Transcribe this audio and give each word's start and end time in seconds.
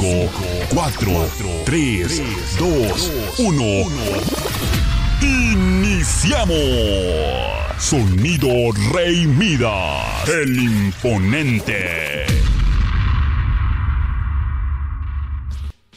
Cinco, 0.00 0.30
cuatro, 0.72 1.10
tres, 1.64 2.22
dos, 2.56 3.12
uno. 3.38 3.90
Iniciamos. 5.20 6.56
Sonido 7.78 8.48
Rey 8.92 9.26
Midas, 9.26 10.28
el 10.28 10.56
imponente. 10.56 12.26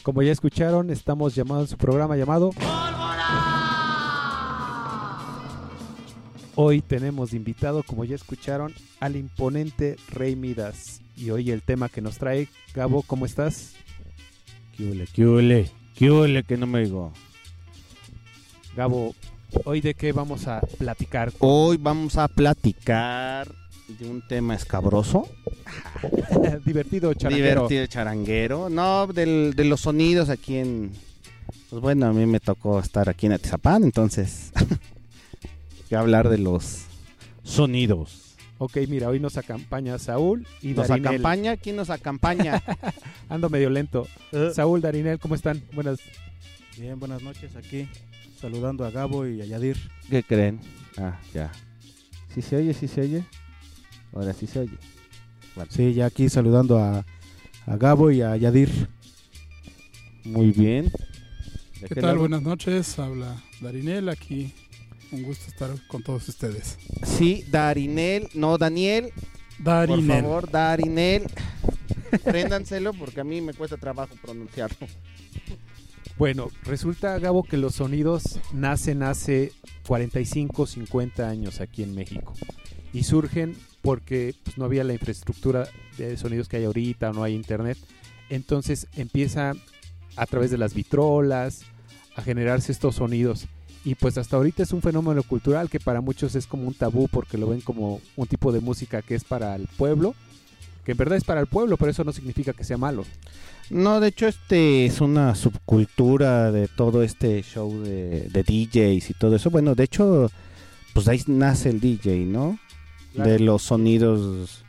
Como 0.02 0.22
ya 0.22 0.32
escucharon, 0.32 0.90
estamos 0.90 1.36
llamando 1.36 1.62
a 1.62 1.68
su 1.68 1.76
programa 1.76 2.16
llamado 2.16 2.50
Hoy 6.56 6.80
tenemos 6.80 7.34
invitado, 7.34 7.84
como 7.84 8.04
ya 8.04 8.16
escucharon, 8.16 8.74
al 8.98 9.14
imponente 9.14 9.96
Rey 10.08 10.34
Midas. 10.34 11.00
Y 11.16 11.30
hoy 11.30 11.52
el 11.52 11.62
tema 11.62 11.88
que 11.88 12.00
nos 12.00 12.18
trae, 12.18 12.48
Gabo, 12.74 13.02
¿cómo 13.02 13.26
estás? 13.26 13.74
¿Qué 14.76 14.84
hule, 14.84 15.06
qué 15.12 15.26
hule? 15.26 15.70
¿Qué 15.94 16.10
hule 16.10 16.42
que 16.44 16.56
no 16.56 16.66
me 16.66 16.84
digo? 16.84 17.12
Gabo, 18.76 19.14
¿hoy 19.64 19.80
de 19.80 19.94
qué 19.94 20.12
vamos 20.12 20.46
a 20.48 20.60
platicar? 20.78 21.32
Hoy 21.40 21.76
vamos 21.76 22.16
a 22.16 22.28
platicar 22.28 23.52
de 23.88 24.08
un 24.08 24.26
tema 24.26 24.54
escabroso. 24.54 25.28
Divertido, 26.64 27.12
charanguero. 27.14 27.50
Divertido 27.68 27.86
charanguero. 27.86 28.68
No, 28.70 29.06
del- 29.08 29.52
de 29.54 29.64
los 29.64 29.80
sonidos 29.80 30.28
aquí 30.30 30.56
en... 30.56 30.92
Pues 31.68 31.82
bueno, 31.82 32.06
a 32.06 32.12
mí 32.12 32.24
me 32.26 32.40
tocó 32.40 32.78
estar 32.80 33.08
aquí 33.08 33.26
en 33.26 33.32
Atizapán, 33.32 33.84
entonces... 33.84 34.52
que 35.88 35.96
hablar 35.96 36.30
de 36.30 36.38
los 36.38 36.84
sonidos. 37.44 38.31
Ok, 38.64 38.76
mira, 38.88 39.08
hoy 39.08 39.18
nos 39.18 39.36
acompaña 39.38 39.98
Saúl 39.98 40.46
y 40.60 40.68
¿Nos 40.68 40.86
Darinel. 40.86 41.08
acompaña? 41.14 41.56
¿Quién 41.56 41.74
nos 41.74 41.90
acompaña? 41.90 42.62
Ando 43.28 43.50
medio 43.50 43.68
lento. 43.70 44.06
Saúl, 44.54 44.80
Darinel, 44.80 45.18
¿cómo 45.18 45.34
están? 45.34 45.60
Buenas. 45.72 45.98
Bien, 46.78 46.96
buenas 47.00 47.22
noches 47.22 47.56
aquí, 47.56 47.88
saludando 48.40 48.84
a 48.84 48.92
Gabo 48.92 49.26
y 49.26 49.40
a 49.42 49.46
Yadir. 49.46 49.76
¿Qué 50.08 50.22
creen? 50.22 50.60
Ah, 50.96 51.18
ya. 51.34 51.50
¿Sí 52.32 52.40
se 52.40 52.54
oye? 52.54 52.72
¿Sí 52.72 52.86
se 52.86 53.00
oye? 53.00 53.24
Ahora 54.12 54.32
sí 54.32 54.46
se 54.46 54.60
oye. 54.60 54.78
Sí, 55.68 55.92
ya 55.92 56.06
aquí 56.06 56.28
saludando 56.28 56.78
a, 56.78 57.04
a 57.66 57.76
Gabo 57.76 58.12
y 58.12 58.22
a 58.22 58.36
Yadir. 58.36 58.70
Muy 60.22 60.52
bien. 60.52 60.84
¿De 60.84 61.88
¿Qué 61.88 61.88
qué 61.88 61.94
tal? 61.96 62.10
lado? 62.10 62.20
Buenas 62.20 62.42
noches, 62.42 62.96
habla 63.00 63.42
Darinel 63.60 64.08
aquí. 64.08 64.54
Un 65.12 65.22
gusto 65.22 65.44
estar 65.48 65.70
con 65.88 66.02
todos 66.02 66.26
ustedes. 66.28 66.78
Sí, 67.04 67.44
Darinel, 67.50 68.28
no 68.34 68.56
Daniel. 68.56 69.12
Darinel. 69.58 70.06
Por 70.06 70.22
favor, 70.22 70.50
Darinel. 70.50 71.24
Préndanselo 72.24 72.94
porque 72.94 73.20
a 73.20 73.24
mí 73.24 73.40
me 73.42 73.52
cuesta 73.52 73.76
trabajo 73.76 74.14
pronunciarlo. 74.22 74.78
Bueno, 76.18 76.50
resulta, 76.64 77.18
Gabo, 77.18 77.42
que 77.42 77.56
los 77.56 77.76
sonidos 77.76 78.38
nacen 78.52 79.02
hace 79.02 79.52
45, 79.86 80.66
50 80.66 81.28
años 81.28 81.60
aquí 81.60 81.82
en 81.82 81.94
México. 81.94 82.34
Y 82.92 83.04
surgen 83.04 83.56
porque 83.80 84.34
pues, 84.44 84.58
no 84.58 84.64
había 84.64 84.84
la 84.84 84.92
infraestructura 84.92 85.68
de 85.98 86.16
sonidos 86.16 86.48
que 86.48 86.58
hay 86.58 86.64
ahorita, 86.64 87.10
o 87.10 87.12
no 87.12 87.22
hay 87.22 87.34
internet. 87.34 87.78
Entonces 88.28 88.88
empieza 88.94 89.54
a 90.16 90.26
través 90.26 90.50
de 90.50 90.58
las 90.58 90.74
vitrolas 90.74 91.62
a 92.14 92.22
generarse 92.22 92.72
estos 92.72 92.96
sonidos. 92.96 93.46
Y 93.84 93.96
pues 93.96 94.16
hasta 94.16 94.36
ahorita 94.36 94.62
es 94.62 94.72
un 94.72 94.80
fenómeno 94.80 95.22
cultural 95.22 95.68
que 95.68 95.80
para 95.80 96.00
muchos 96.00 96.34
es 96.36 96.46
como 96.46 96.68
un 96.68 96.74
tabú 96.74 97.08
porque 97.08 97.36
lo 97.36 97.48
ven 97.48 97.60
como 97.60 98.00
un 98.16 98.26
tipo 98.26 98.52
de 98.52 98.60
música 98.60 99.02
que 99.02 99.14
es 99.14 99.24
para 99.24 99.56
el 99.56 99.66
pueblo. 99.76 100.14
Que 100.84 100.92
en 100.92 100.98
verdad 100.98 101.16
es 101.16 101.24
para 101.24 101.40
el 101.40 101.46
pueblo, 101.46 101.76
pero 101.76 101.90
eso 101.90 102.04
no 102.04 102.12
significa 102.12 102.52
que 102.52 102.64
sea 102.64 102.76
malo. 102.76 103.04
No, 103.70 104.00
de 104.00 104.08
hecho, 104.08 104.26
este 104.26 104.84
es 104.84 105.00
una 105.00 105.34
subcultura 105.34 106.52
de 106.52 106.68
todo 106.68 107.02
este 107.02 107.42
show 107.42 107.82
de, 107.82 108.28
de 108.30 108.42
DJs 108.42 109.10
y 109.10 109.14
todo 109.14 109.36
eso. 109.36 109.50
Bueno, 109.50 109.74
de 109.74 109.84
hecho, 109.84 110.30
pues 110.92 111.08
ahí 111.08 111.22
nace 111.26 111.70
el 111.70 111.80
DJ, 111.80 112.26
¿no? 112.26 112.58
Claro. 113.14 113.30
De 113.30 113.38
los 113.38 113.62
sonidos, 113.62 114.64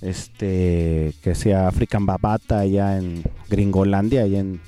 este, 0.00 1.14
que 1.22 1.34
sea 1.34 1.68
African 1.68 2.06
Babata 2.06 2.60
allá 2.60 2.98
en 2.98 3.24
Gringolandia, 3.48 4.22
allá 4.22 4.40
en 4.40 4.60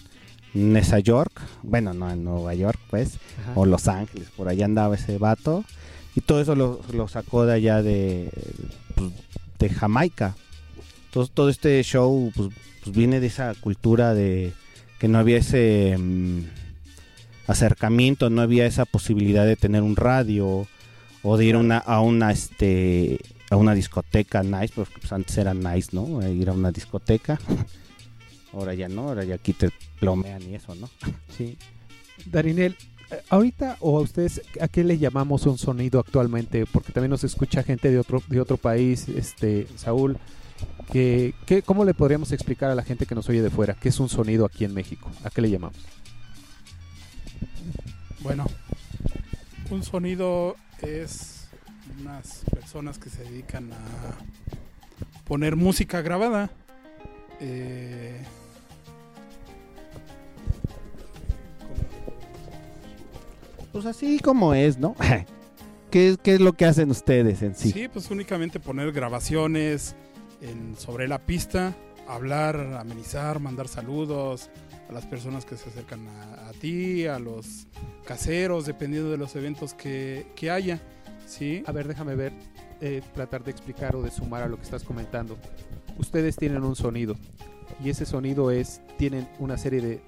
Nueva 0.57 0.99
York. 0.99 1.41
Bueno, 1.63 1.95
no 1.95 2.11
en 2.11 2.25
Nueva 2.25 2.55
York, 2.55 2.79
pues. 2.91 3.19
Ajá. 3.43 3.53
o 3.55 3.67
Los 3.67 3.89
Ángeles, 3.89 4.29
por 4.37 4.49
allá 4.49 4.65
andaba 4.65 4.95
ese 4.95 5.19
vato. 5.19 5.65
Y 6.15 6.23
todo 6.23 6.41
eso 6.41 6.55
lo, 6.55 6.81
lo 6.93 7.09
sacó 7.09 7.45
de 7.45 7.55
allá 7.55 7.83
de, 7.83 8.31
pues, 8.95 9.13
de 9.59 9.69
Jamaica. 9.69 10.35
Entonces 11.07 11.35
todo 11.35 11.49
este 11.49 11.83
show 11.83 12.33
pues, 12.35 12.51
pues, 12.83 12.97
viene 12.97 13.21
de 13.21 13.27
esa 13.27 13.55
cultura 13.55 14.15
de 14.15 14.53
que 14.99 15.09
no 15.09 15.19
había 15.19 15.39
ese 15.39 15.97
mm, 15.99 16.41
acercamiento, 17.47 18.31
no 18.31 18.43
había 18.43 18.67
esa 18.67 18.85
posibilidad 18.85 19.45
de 19.45 19.57
tener 19.57 19.83
un 19.83 19.97
radio 19.97 20.67
o 21.23 21.37
de 21.37 21.45
ir 21.45 21.55
a 21.55 21.59
una, 21.59 21.79
a 21.79 22.01
una 22.01 22.33
este 22.33 23.19
a 23.51 23.57
una 23.57 23.75
discoteca 23.75 24.43
nice, 24.43 24.73
porque 24.75 24.95
pues, 25.01 25.13
antes 25.13 25.37
era 25.39 25.55
nice, 25.55 25.91
¿no? 25.93 26.23
Eh, 26.23 26.33
Ir 26.33 26.49
a 26.49 26.53
una 26.53 26.73
discoteca. 26.73 27.39
Ahora 28.57 28.75
ya 28.75 28.89
no, 28.89 29.09
ahora 29.09 29.23
ya 29.25 29.35
aquí 29.37 29.53
te 29.53 29.71
plomean 30.01 30.43
y 30.43 30.55
eso, 30.55 30.75
¿no? 30.75 30.89
Sí. 31.37 31.59
Darinel, 32.25 32.75
ahorita 33.29 33.77
o 33.81 33.99
a 33.99 34.01
ustedes, 34.01 34.41
¿a 34.61 34.69
qué 34.69 34.83
le 34.83 34.99
llamamos 34.99 35.45
un 35.47 35.59
sonido 35.59 36.01
actualmente? 36.01 36.65
Porque 36.67 36.93
también 36.93 37.11
nos 37.11 37.23
escucha 37.25 37.63
gente 37.63 37.91
de 37.91 37.99
otro, 37.99 38.23
de 38.29 38.41
otro 38.41 38.57
país, 38.57 39.09
este, 39.09 39.67
Saúl. 39.77 40.17
Que, 40.91 41.35
que- 41.45 41.61
¿Cómo 41.61 41.85
le 41.85 41.93
podríamos 41.93 42.33
explicar 42.33 42.71
a 42.71 42.75
la 42.75 42.83
gente 42.83 43.05
que 43.05 43.15
nos 43.15 43.29
oye 43.29 43.43
de 43.43 43.51
fuera 43.51 43.75
qué 43.75 43.91
es 43.91 44.01
un 44.01 44.09
sonido 44.09 44.47
aquí 44.47 44.65
en 44.65 44.73
México? 44.73 45.11
¿A 45.23 45.29
qué 45.31 45.43
le 45.43 45.51
llamamos? 45.51 45.77
Bueno, 48.21 48.47
un 49.71 49.83
sonido 49.83 50.57
es 50.81 51.49
unas 52.01 52.43
personas 52.53 52.99
que 52.99 53.11
se 53.11 53.23
dedican 53.25 53.71
a 53.73 53.77
poner 55.25 55.57
música 55.57 56.01
grabada. 56.01 56.51
Eh, 57.41 58.23
Pues 63.77 63.87
así 63.87 64.19
como 64.21 64.55
es, 64.55 64.79
¿no? 64.79 64.95
¿Qué, 65.91 66.09
es- 66.11 66.19
qué 66.19 66.35
es 66.35 66.41
lo 66.41 66.53
que 66.55 66.65
hacen 66.67 66.91
ustedes 66.91 67.43
en 67.43 67.55
sí? 67.55 67.71
sí. 67.73 67.89
pues 67.89 68.11
únicamente 68.11 68.59
poner 68.61 68.93
grabaciones 68.93 69.95
en, 70.41 70.77
sobre 70.77 71.09
la 71.09 71.19
pista, 71.25 71.75
hablar, 72.09 72.57
amenizar, 72.81 73.39
mandar 73.41 73.69
saludos 73.69 74.51
a 74.89 74.93
las 74.93 75.07
personas 75.07 75.45
que 75.45 75.57
se 75.57 75.69
acercan 75.69 76.07
a, 76.09 76.49
a 76.49 76.53
ti, 76.53 77.07
a 77.07 77.19
los 77.19 77.67
caseros, 78.05 78.67
dependiendo 78.67 79.11
de 79.11 79.17
los 79.17 79.35
eventos 79.37 79.75
que, 79.75 80.27
que 80.37 80.51
haya. 80.51 80.81
Sí. 81.27 81.63
A 81.67 81.73
ver, 81.73 81.89
déjame 81.89 82.15
ver, 82.15 82.33
eh, 82.81 83.03
tratar 83.15 83.43
de 83.43 83.51
explicar 83.51 83.97
o 83.97 84.03
de 84.03 84.11
sumar 84.11 84.43
a 84.43 84.49
lo 84.49 84.57
que 84.57 84.63
estás 84.63 84.85
comentando. 84.85 85.37
Ustedes 85.99 86.37
tienen 86.37 86.63
un 86.63 86.77
sonido 86.77 87.17
y 87.83 87.91
ese 87.91 88.07
sonido 88.07 88.51
es, 88.51 88.81
tienen 88.99 89.29
una 89.39 89.57
serie 89.59 89.81
de 89.81 90.01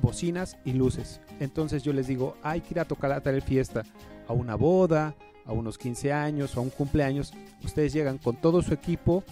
bocinas 0.00 0.56
y 0.64 0.72
luces. 0.72 1.20
Entonces 1.40 1.82
yo 1.82 1.92
les 1.92 2.06
digo, 2.06 2.36
hay 2.42 2.60
que 2.60 2.74
ir 2.74 2.80
a 2.80 2.84
tocar 2.84 3.12
a 3.12 3.20
tal 3.20 3.40
fiesta, 3.42 3.82
a 4.28 4.32
una 4.32 4.54
boda, 4.54 5.14
a 5.46 5.52
unos 5.52 5.76
15 5.78 6.12
años 6.12 6.56
o 6.56 6.60
a 6.60 6.62
un 6.62 6.70
cumpleaños. 6.70 7.32
Ustedes 7.64 7.92
llegan 7.92 8.18
con 8.18 8.36
todo 8.36 8.62
su 8.62 8.72
equipo 8.72 9.24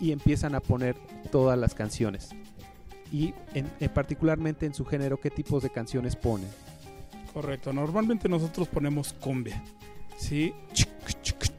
y 0.00 0.12
empiezan 0.12 0.54
a 0.54 0.60
poner 0.60 0.96
todas 1.30 1.58
las 1.58 1.74
canciones. 1.74 2.30
Y 3.12 3.34
en, 3.54 3.68
en 3.80 3.88
particularmente 3.90 4.66
en 4.66 4.72
su 4.74 4.84
género, 4.84 5.18
¿qué 5.20 5.30
tipos 5.30 5.62
de 5.62 5.70
canciones 5.70 6.14
ponen? 6.16 6.48
Correcto, 7.34 7.72
normalmente 7.72 8.28
nosotros 8.28 8.68
ponemos 8.68 9.12
cumbia, 9.12 9.62
¿sí? 10.16 10.52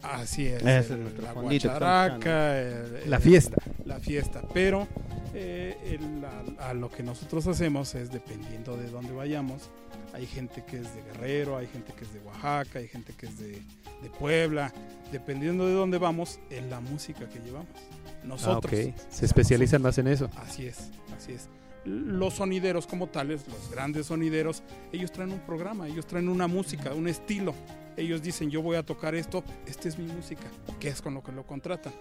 Así 0.01 0.47
es, 0.47 0.63
el- 0.89 1.13
la 1.21 1.33
guacharaca, 1.33 2.59
el- 2.59 3.09
La 3.09 3.17
el- 3.17 3.21
fiesta. 3.21 3.57
la 3.85 3.99
fiesta. 3.99 4.41
Pero 4.53 4.87
eh, 5.33 5.77
el- 5.99 6.23
a, 6.59 6.69
a 6.69 6.73
lo 6.73 6.89
que 6.89 7.03
nosotros 7.03 7.47
hacemos 7.47 7.95
es 7.95 8.11
dependiendo 8.11 8.77
de 8.77 8.89
dónde 8.89 9.11
vayamos. 9.13 9.69
Hay 10.13 10.25
gente 10.25 10.63
que 10.65 10.77
es 10.77 10.93
de 10.95 11.01
Guerrero, 11.03 11.57
hay 11.57 11.67
gente 11.67 11.93
que 11.93 12.03
es 12.03 12.13
de 12.13 12.19
Oaxaca, 12.21 12.79
hay 12.79 12.87
gente 12.87 13.13
que 13.13 13.27
es 13.27 13.39
de, 13.39 13.51
de 13.51 14.09
Puebla. 14.19 14.73
Dependiendo 15.11 15.67
de 15.67 15.73
dónde 15.73 15.97
vamos, 15.97 16.39
es 16.49 16.63
la 16.65 16.79
música 16.81 17.27
que 17.29 17.39
llevamos. 17.39 17.69
Ah, 17.75 18.25
Nosotros. 18.25 18.73
ok. 18.73 18.93
Se 19.09 19.25
especializan 19.25 19.81
más 19.81 19.97
en 19.97 20.07
eso. 20.07 20.29
Así 20.37 20.65
es, 20.67 20.89
así 21.17 21.33
es. 21.33 21.47
Los 21.85 22.35
sonideros 22.35 22.85
como 22.85 23.07
tales, 23.07 23.47
los 23.47 23.71
grandes 23.71 24.05
sonideros, 24.07 24.61
ellos 24.91 25.11
traen 25.11 25.31
un 25.31 25.39
programa, 25.39 25.87
ellos 25.87 26.05
traen 26.05 26.29
una 26.29 26.47
música, 26.47 26.93
un 26.93 27.07
estilo. 27.07 27.55
Ellos 27.97 28.21
dicen, 28.21 28.49
yo 28.49 28.61
voy 28.61 28.77
a 28.77 28.83
tocar 28.83 29.15
esto, 29.15 29.43
esta 29.67 29.87
es 29.89 29.97
mi 29.99 30.05
música, 30.11 30.43
que 30.79 30.87
es 30.87 31.01
con 31.01 31.13
lo 31.13 31.21
que 31.23 31.31
lo 31.31 31.45
contratan. 31.45 31.93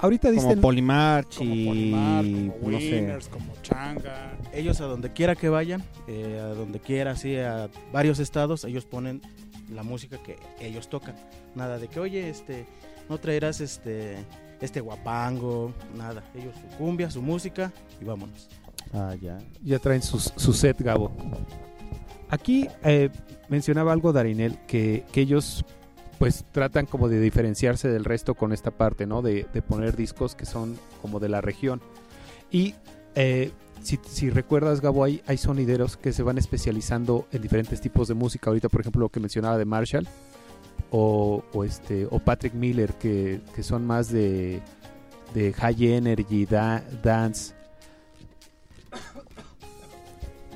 Ahorita 0.00 0.28
Como 0.28 0.40
dicen... 0.42 0.60
Polimarch 0.60 1.36
Como 1.38 1.54
y 1.54 1.66
Polimar, 1.66 2.24
como 2.24 2.70
no 2.70 2.78
sé. 2.78 2.94
Winners, 2.94 3.28
como 3.28 3.52
Changa. 3.62 4.36
Ellos 4.52 4.80
a 4.80 4.84
donde 4.84 5.12
quiera 5.12 5.34
que 5.34 5.48
vayan, 5.48 5.82
eh, 6.06 6.38
a 6.42 6.48
donde 6.48 6.78
quiera, 6.80 7.12
así 7.12 7.36
a 7.36 7.68
varios 7.92 8.18
estados, 8.18 8.64
ellos 8.64 8.84
ponen 8.84 9.22
la 9.70 9.82
música 9.82 10.18
que 10.22 10.36
ellos 10.60 10.88
tocan. 10.88 11.14
Nada 11.54 11.78
de 11.78 11.88
que, 11.88 12.00
oye, 12.00 12.28
este, 12.28 12.66
no 13.08 13.18
traerás 13.18 13.60
este, 13.60 14.16
este 14.60 14.80
guapango, 14.80 15.72
nada. 15.96 16.22
Ellos 16.34 16.54
su 16.54 16.76
cumbia, 16.76 17.10
su 17.10 17.22
música 17.22 17.72
y 18.00 18.04
vámonos. 18.04 18.48
Ah, 18.92 19.14
ya. 19.20 19.38
ya 19.62 19.78
traen 19.78 20.02
sus- 20.02 20.32
su 20.36 20.52
set, 20.52 20.80
Gabo. 20.80 21.12
Aquí 22.30 22.68
eh, 22.84 23.10
mencionaba 23.48 23.92
algo 23.92 24.12
Darinel, 24.12 24.58
que, 24.66 25.04
que 25.12 25.20
ellos 25.22 25.64
pues 26.18 26.44
tratan 26.52 26.86
como 26.86 27.08
de 27.08 27.18
diferenciarse 27.18 27.88
del 27.88 28.04
resto 28.04 28.34
con 28.34 28.52
esta 28.52 28.70
parte, 28.70 29.06
¿no? 29.06 29.22
De, 29.22 29.46
de 29.52 29.62
poner 29.62 29.96
discos 29.96 30.34
que 30.34 30.44
son 30.46 30.76
como 31.00 31.18
de 31.18 31.28
la 31.28 31.40
región. 31.40 31.80
Y 32.50 32.74
eh, 33.14 33.52
si, 33.82 33.98
si 34.06 34.28
recuerdas, 34.28 34.80
Gabo, 34.82 35.02
hay, 35.04 35.22
hay 35.26 35.38
sonideros 35.38 35.96
que 35.96 36.12
se 36.12 36.22
van 36.22 36.36
especializando 36.36 37.26
en 37.32 37.40
diferentes 37.40 37.80
tipos 37.80 38.06
de 38.06 38.14
música. 38.14 38.50
Ahorita, 38.50 38.68
por 38.68 38.82
ejemplo, 38.82 39.00
lo 39.00 39.08
que 39.08 39.18
mencionaba 39.18 39.56
de 39.56 39.64
Marshall 39.64 40.06
o, 40.90 41.42
o 41.54 41.64
este, 41.64 42.06
o 42.10 42.18
Patrick 42.18 42.52
Miller, 42.54 42.92
que, 42.94 43.40
que 43.54 43.62
son 43.62 43.86
más 43.86 44.12
de, 44.12 44.60
de 45.34 45.52
high 45.54 45.86
energy, 45.94 46.44
da- 46.44 46.84
dance. 47.02 47.54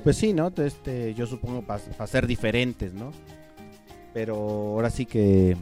Pues 0.05 0.17
sí, 0.17 0.33
¿no? 0.33 0.53
Este, 0.57 1.15
yo 1.15 1.25
supongo 1.25 1.63
para 1.63 1.79
ser 2.05 2.27
diferentes, 2.27 2.93
¿no? 2.93 3.11
Pero 4.13 4.35
ahora 4.35 4.91
sí 4.91 5.07
que... 5.07 5.57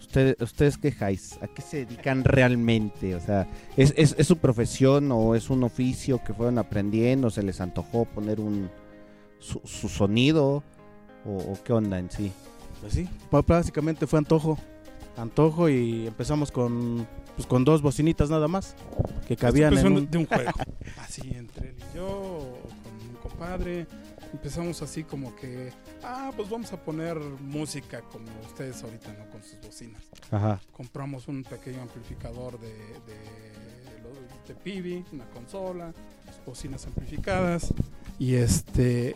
Ustedes, 0.00 0.36
¿Ustedes 0.40 0.78
quejáis? 0.78 1.38
¿A 1.42 1.48
qué 1.48 1.60
se 1.60 1.84
dedican 1.84 2.24
realmente? 2.24 3.14
O 3.16 3.20
sea, 3.20 3.46
¿es, 3.76 3.92
es, 3.98 4.26
su 4.26 4.38
profesión 4.38 5.12
o 5.12 5.34
es 5.34 5.50
un 5.50 5.62
oficio 5.62 6.24
que 6.24 6.32
fueron 6.32 6.56
aprendiendo? 6.56 7.28
¿Se 7.28 7.42
les 7.42 7.60
antojó 7.60 8.06
poner 8.06 8.40
un 8.40 8.70
su, 9.40 9.60
su 9.64 9.90
sonido? 9.90 10.62
¿O, 11.26 11.36
o 11.36 11.58
qué 11.64 11.74
onda 11.74 11.98
en 11.98 12.10
sí? 12.10 12.32
Pues 12.80 12.94
sí, 12.94 13.06
pues 13.28 13.44
básicamente 13.44 14.06
fue 14.06 14.20
antojo. 14.20 14.56
Antojo 15.18 15.68
y 15.68 16.06
empezamos 16.06 16.50
con, 16.50 17.06
pues, 17.36 17.46
con 17.46 17.64
dos 17.64 17.82
bocinitas 17.82 18.30
nada 18.30 18.48
más. 18.48 18.74
Que 19.26 19.36
cabían 19.36 19.76
en 19.78 19.86
un- 19.86 20.10
de 20.10 20.18
un 20.18 20.26
juego. 20.26 20.50
Así 20.98 21.22
entre 21.34 21.70
él 21.70 21.76
y 21.92 21.96
yo, 21.96 22.06
o 22.08 22.58
con 22.82 23.08
un 23.08 23.16
compadre. 23.22 23.86
Empezamos 24.32 24.82
así 24.82 25.04
como 25.04 25.36
que, 25.36 25.70
ah, 26.02 26.32
pues 26.34 26.50
vamos 26.50 26.72
a 26.72 26.76
poner 26.82 27.16
música 27.18 28.00
como 28.10 28.24
ustedes 28.44 28.82
ahorita, 28.82 29.12
¿no? 29.12 29.30
Con 29.30 29.40
sus 29.44 29.60
bocinas. 29.64 30.02
Ajá. 30.32 30.60
Compramos 30.72 31.28
un 31.28 31.44
pequeño 31.44 31.80
amplificador 31.82 32.58
de, 32.58 32.66
de, 32.72 34.02
lo- 34.02 34.48
de 34.48 34.54
Pibi, 34.60 35.04
una 35.12 35.24
consola, 35.26 35.92
bocinas 36.44 36.84
amplificadas. 36.86 37.72
Y 38.18 38.34
este, 38.34 39.14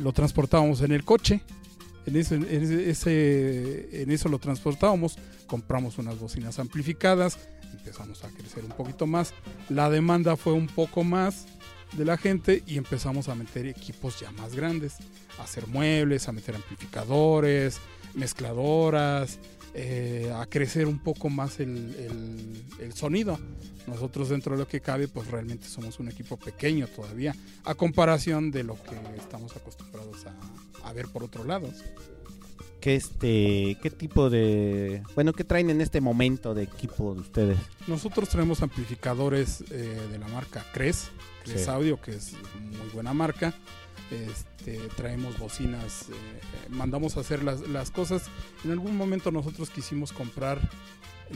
lo 0.00 0.12
transportábamos 0.12 0.82
en 0.82 0.92
el 0.92 1.02
coche. 1.02 1.40
En 2.04 2.16
eso, 2.16 2.34
en 2.34 2.44
ese- 2.44 2.90
ese- 2.90 4.02
en 4.02 4.10
eso 4.10 4.28
lo 4.28 4.38
transportábamos, 4.38 5.18
compramos 5.46 5.96
unas 5.96 6.18
bocinas 6.18 6.58
amplificadas, 6.58 7.38
empezamos 7.72 8.24
a 8.24 8.28
crecer 8.30 8.64
un 8.64 8.72
poquito 8.72 9.06
más, 9.06 9.32
la 9.68 9.90
demanda 9.90 10.36
fue 10.36 10.52
un 10.52 10.66
poco 10.66 11.04
más 11.04 11.46
de 11.92 12.04
la 12.04 12.16
gente 12.18 12.62
y 12.66 12.76
empezamos 12.76 13.28
a 13.28 13.34
meter 13.34 13.66
equipos 13.66 14.20
ya 14.20 14.30
más 14.32 14.54
grandes, 14.54 14.96
a 15.38 15.44
hacer 15.44 15.66
muebles, 15.68 16.28
a 16.28 16.32
meter 16.32 16.54
amplificadores, 16.54 17.78
mezcladoras, 18.14 19.38
eh, 19.74 20.32
a 20.34 20.46
crecer 20.46 20.86
un 20.86 20.98
poco 20.98 21.28
más 21.28 21.60
el, 21.60 21.94
el- 22.80 22.92
sonido. 22.94 23.38
Nosotros 23.86 24.28
dentro 24.28 24.52
de 24.54 24.58
lo 24.62 24.68
que 24.68 24.80
cabe, 24.80 25.08
pues 25.08 25.28
realmente 25.30 25.66
somos 25.68 25.98
un 25.98 26.08
equipo 26.08 26.36
pequeño 26.36 26.86
todavía, 26.88 27.34
a 27.64 27.74
comparación 27.74 28.50
de 28.50 28.64
lo 28.64 28.74
que 28.82 28.96
estamos 29.18 29.54
acostumbrados 29.56 30.26
a, 30.26 30.88
a 30.88 30.92
ver 30.92 31.06
por 31.08 31.22
otros 31.22 31.46
lados. 31.46 31.84
¿Qué, 32.88 32.94
este, 32.94 33.76
¿Qué 33.82 33.90
tipo 33.90 34.30
de... 34.30 35.02
Bueno, 35.14 35.34
qué 35.34 35.44
traen 35.44 35.68
en 35.68 35.82
este 35.82 36.00
momento 36.00 36.54
de 36.54 36.62
equipo 36.62 37.12
de 37.12 37.20
ustedes? 37.20 37.58
Nosotros 37.86 38.30
traemos 38.30 38.62
amplificadores 38.62 39.62
eh, 39.70 39.94
de 40.10 40.18
la 40.18 40.26
marca 40.28 40.64
Cres, 40.72 41.10
Cres 41.44 41.64
Sí. 41.64 41.70
Audio, 41.70 42.00
que 42.00 42.12
es 42.12 42.32
muy 42.32 42.88
buena 42.94 43.12
marca. 43.12 43.52
Este, 44.10 44.78
traemos 44.96 45.38
bocinas, 45.38 46.08
eh, 46.08 46.12
eh, 46.12 46.68
mandamos 46.70 47.16
a 47.16 47.20
hacer 47.20 47.42
las, 47.42 47.60
las 47.68 47.90
cosas. 47.90 48.30
En 48.64 48.70
algún 48.70 48.96
momento 48.96 49.30
nosotros 49.30 49.68
quisimos 49.70 50.12
comprar 50.12 50.58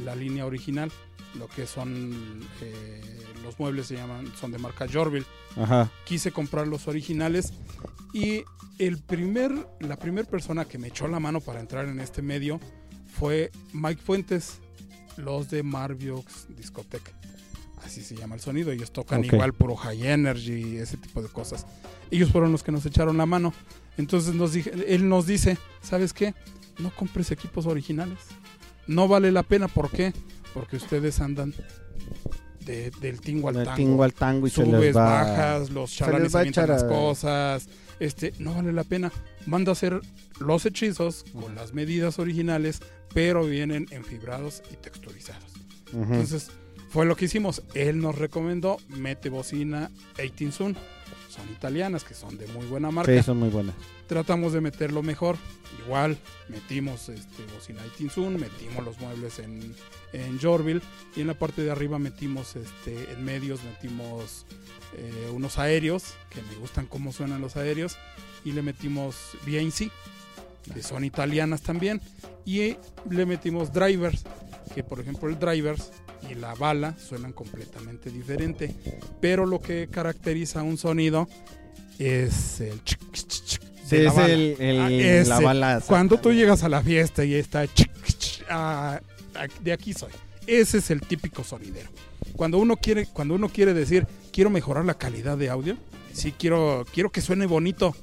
la 0.04 0.16
línea 0.16 0.46
original, 0.46 0.90
lo 1.38 1.48
que 1.48 1.66
son 1.66 2.40
eh, 2.62 3.00
los 3.42 3.58
muebles 3.58 3.86
se 3.86 3.96
llaman, 3.96 4.32
son 4.38 4.52
de 4.52 4.58
marca 4.58 4.86
Jorville. 4.90 5.26
Ajá. 5.56 5.90
Quise 6.04 6.32
comprar 6.32 6.66
los 6.66 6.88
originales 6.88 7.52
y 8.12 8.44
el 8.78 8.98
primer, 8.98 9.52
la 9.80 9.98
primera 9.98 10.28
persona 10.28 10.64
que 10.64 10.78
me 10.78 10.88
echó 10.88 11.08
la 11.08 11.20
mano 11.20 11.40
para 11.40 11.60
entrar 11.60 11.86
en 11.86 12.00
este 12.00 12.22
medio 12.22 12.60
fue 13.18 13.50
Mike 13.72 14.00
Fuentes, 14.02 14.60
los 15.16 15.50
de 15.50 15.62
Marviox 15.62 16.46
Discotech. 16.56 17.02
Así 17.84 18.02
se 18.02 18.14
llama 18.16 18.34
el 18.36 18.40
sonido. 18.40 18.70
Ellos 18.72 18.92
tocan 18.92 19.20
Ok. 19.20 19.32
igual 19.32 19.52
puro 19.52 19.76
high 19.76 20.06
energy, 20.06 20.76
ese 20.76 20.96
tipo 20.96 21.20
de 21.22 21.28
cosas. 21.28 21.66
Ellos 22.10 22.30
fueron 22.30 22.52
los 22.52 22.62
que 22.62 22.72
nos 22.72 22.86
echaron 22.86 23.16
la 23.16 23.26
mano. 23.26 23.52
Entonces 23.98 24.34
nos 24.34 24.52
dije, 24.52 24.72
él 24.94 25.08
nos 25.08 25.26
dice, 25.26 25.58
¿sabes 25.82 26.12
qué? 26.12 26.34
No 26.78 26.94
compres 26.94 27.30
equipos 27.30 27.66
originales. 27.66 28.18
No 28.86 29.08
vale 29.08 29.30
la 29.32 29.42
pena. 29.42 29.68
¿Por 29.68 29.90
qué? 29.90 30.12
Porque 30.54 30.76
ustedes 30.76 31.20
andan 31.20 31.54
de- 32.60 32.90
del 33.00 33.20
tingo 33.20 33.48
al 33.48 33.56
tango 33.56 33.74
tingo 33.74 34.02
al 34.04 34.14
tango 34.14 34.46
y 34.46 34.50
se 34.50 34.64
subes, 34.64 34.80
les 34.80 34.96
va... 34.96 35.04
bajas, 35.24 35.70
los 35.70 35.90
se 35.90 35.96
chalanes 35.98 36.34
a 36.34 36.42
echar 36.44 36.68
las 36.68 36.84
cosas. 36.84 37.68
Este, 37.98 38.32
no 38.38 38.54
vale 38.54 38.72
la 38.72 38.84
pena. 38.84 39.12
Manda 39.46 39.70
a 39.70 39.74
hacer 39.74 40.00
los 40.40 40.64
hechizos 40.66 41.24
con 41.32 41.54
las 41.54 41.72
medidas 41.72 42.18
originales, 42.18 42.80
pero 43.12 43.44
vienen 43.44 43.86
enfibrados 43.90 44.62
y 44.72 44.76
texturizados. 44.76 45.52
Ujú. 45.92 46.02
Entonces, 46.04 46.50
fue 46.92 47.06
lo 47.06 47.16
que 47.16 47.24
hicimos. 47.24 47.62
Él 47.74 48.00
nos 48.00 48.16
recomendó, 48.16 48.76
mete 48.88 49.30
bocina 49.30 49.90
18 50.18 50.52
Sun. 50.52 50.76
Son 51.30 51.48
italianas, 51.50 52.04
que 52.04 52.12
son 52.12 52.36
de 52.36 52.46
muy 52.48 52.66
buena 52.66 52.90
marca. 52.90 53.10
Sí, 53.10 53.22
son 53.22 53.38
muy 53.38 53.48
buenas. 53.48 53.74
Tratamos 54.06 54.52
de 54.52 54.60
meterlo 54.60 55.02
mejor. 55.02 55.36
Igual, 55.86 56.18
metimos 56.48 57.08
este, 57.08 57.44
bocina 57.54 57.80
18 57.98 58.14
Sun, 58.14 58.38
metimos 58.38 58.84
los 58.84 59.00
muebles 59.00 59.38
en, 59.38 59.74
en 60.12 60.38
Jorville. 60.38 60.82
Y 61.16 61.22
en 61.22 61.28
la 61.28 61.34
parte 61.34 61.62
de 61.62 61.70
arriba 61.70 61.98
metimos, 61.98 62.56
este, 62.56 63.10
en 63.10 63.24
medios, 63.24 63.60
metimos 63.64 64.44
eh, 64.98 65.30
unos 65.32 65.58
aéreos, 65.58 66.14
que 66.28 66.42
me 66.42 66.56
gustan 66.56 66.84
cómo 66.84 67.10
suenan 67.12 67.40
los 67.40 67.56
aéreos. 67.56 67.96
Y 68.44 68.52
le 68.52 68.60
metimos 68.60 69.16
VNC, 69.46 69.90
que 70.74 70.82
son 70.82 71.04
italianas 71.04 71.62
también. 71.62 72.02
Y 72.44 72.76
le 73.08 73.24
metimos 73.24 73.72
drivers, 73.72 74.24
que 74.74 74.82
por 74.84 75.00
ejemplo 75.00 75.28
el 75.28 75.38
drivers 75.38 75.90
y 76.30 76.34
la 76.34 76.54
bala 76.54 76.96
suenan 76.98 77.32
completamente 77.32 78.10
diferente. 78.10 78.74
Pero 79.20 79.46
lo 79.46 79.60
que 79.60 79.88
caracteriza 79.90 80.62
un 80.62 80.78
sonido 80.78 81.28
es 81.98 82.60
el 82.60 82.82
chic 82.84 83.00
Sí, 83.84 83.96
de 83.96 84.02
la 84.04 84.10
es 84.10 84.16
bala. 84.16 84.32
el, 84.32 84.56
el- 84.60 84.80
Ah, 85.32 85.34
la 85.36 85.40
bala. 85.40 85.82
Cuando 85.86 86.18
tú 86.18 86.32
llegas 86.32 86.62
a 86.62 86.68
la 86.68 86.80
fiesta 86.82 87.24
y 87.24 87.34
está 87.34 87.64
ah, 88.48 89.00
ah, 89.34 89.46
de 89.60 89.72
aquí 89.72 89.92
soy. 89.92 90.10
Ese 90.46 90.78
es 90.78 90.90
el 90.90 91.00
típico 91.02 91.44
sonidero. 91.44 91.90
Cuando 92.34 92.58
uno 92.58 92.76
quiere, 92.76 93.06
cuando 93.06 93.34
uno 93.34 93.48
quiere 93.48 93.74
decir 93.74 94.06
quiero 94.32 94.48
mejorar 94.50 94.84
la 94.84 94.94
calidad 94.94 95.36
de 95.36 95.50
audio, 95.50 95.76
sí 96.12 96.32
quiero, 96.32 96.86
quiero 96.92 97.10
que 97.10 97.20
suene 97.20 97.46
bonito, 97.46 97.94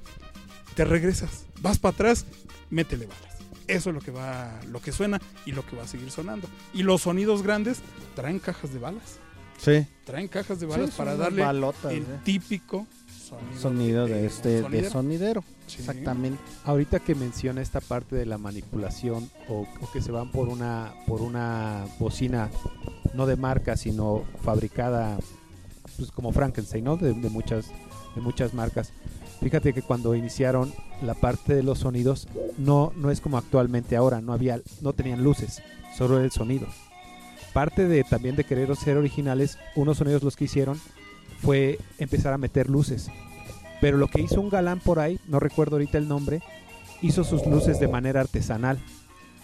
te 0.75 0.85
regresas, 0.85 1.45
vas 1.61 1.79
para 1.79 1.93
atrás, 1.95 2.25
métele 2.69 3.07
balas. 3.07 3.28
Eso 3.69 3.89
es 3.89 3.95
lo 3.95 4.01
que 4.01 4.11
va, 4.11 4.59
lo 4.67 4.81
que 4.81 4.91
suena 4.91 5.21
y 5.45 5.51
lo 5.51 5.65
que 5.65 5.75
va 5.75 5.83
a 5.83 5.87
seguir 5.87 6.11
sonando. 6.11 6.47
Y 6.73 6.83
los 6.83 7.01
sonidos 7.03 7.43
grandes 7.43 7.79
traen 8.15 8.39
cajas 8.39 8.73
de 8.73 8.79
balas, 8.79 9.19
Sí. 9.57 9.85
traen 10.05 10.27
cajas 10.27 10.59
de 10.59 10.65
balas 10.65 10.91
para 10.91 11.15
darle 11.15 11.43
balotas, 11.43 11.91
el 11.91 12.03
¿eh? 12.03 12.19
típico 12.23 12.87
sonido, 13.29 13.59
Sonido 13.59 14.05
de 14.07 14.25
este 14.25 14.49
de 14.49 14.61
sonidero. 14.63 14.89
sonidero. 14.91 15.43
Sí. 15.67 15.75
Exactamente. 15.79 16.39
Ahorita 16.65 16.99
que 16.99 17.13
menciona 17.13 17.61
esta 17.61 17.79
parte 17.79 18.15
de 18.15 18.25
la 18.25 18.37
manipulación 18.39 19.29
o, 19.47 19.67
o 19.81 19.91
que 19.91 20.01
se 20.01 20.11
van 20.11 20.31
por 20.31 20.47
una 20.47 20.93
por 21.05 21.21
una 21.21 21.85
bocina 21.99 22.49
no 23.13 23.27
de 23.27 23.35
marca, 23.35 23.77
sino 23.77 24.23
fabricada 24.43 25.19
pues 25.97 26.11
como 26.11 26.31
Frankenstein, 26.31 26.83
¿no? 26.85 26.97
De, 26.97 27.13
de 27.13 27.29
muchas, 27.29 27.67
de 28.15 28.21
muchas 28.21 28.53
marcas. 28.53 28.93
Fíjate 29.41 29.73
que 29.73 29.81
cuando 29.81 30.15
iniciaron 30.15 30.73
la 31.01 31.13
parte 31.13 31.55
de 31.55 31.63
los 31.63 31.79
sonidos, 31.79 32.27
no, 32.57 32.91
no 32.97 33.09
es 33.09 33.21
como 33.21 33.37
actualmente 33.37 33.95
ahora, 33.95 34.19
no 34.21 34.33
había, 34.33 34.59
no 34.81 34.93
tenían 34.93 35.23
luces, 35.23 35.61
solo 35.97 36.19
el 36.19 36.31
sonido. 36.31 36.67
Parte 37.53 37.87
de 37.87 38.03
también 38.03 38.35
de 38.35 38.43
querer 38.43 38.75
ser 38.75 38.97
originales, 38.97 39.57
unos 39.75 39.97
sonidos 39.97 40.23
los 40.23 40.35
que 40.35 40.45
hicieron 40.45 40.79
fue 41.41 41.79
empezar 41.97 42.33
a 42.33 42.37
meter 42.37 42.69
luces. 42.69 43.09
Pero 43.81 43.97
lo 43.97 44.07
que 44.07 44.21
hizo 44.21 44.41
un 44.41 44.49
galán 44.49 44.79
por 44.81 44.99
ahí, 44.99 45.19
no 45.27 45.39
recuerdo 45.39 45.77
ahorita 45.77 45.97
el 45.97 46.07
nombre, 46.07 46.41
hizo 47.01 47.23
sus 47.23 47.45
luces 47.45 47.79
de 47.79 47.87
manera 47.87 48.19
artesanal. 48.21 48.77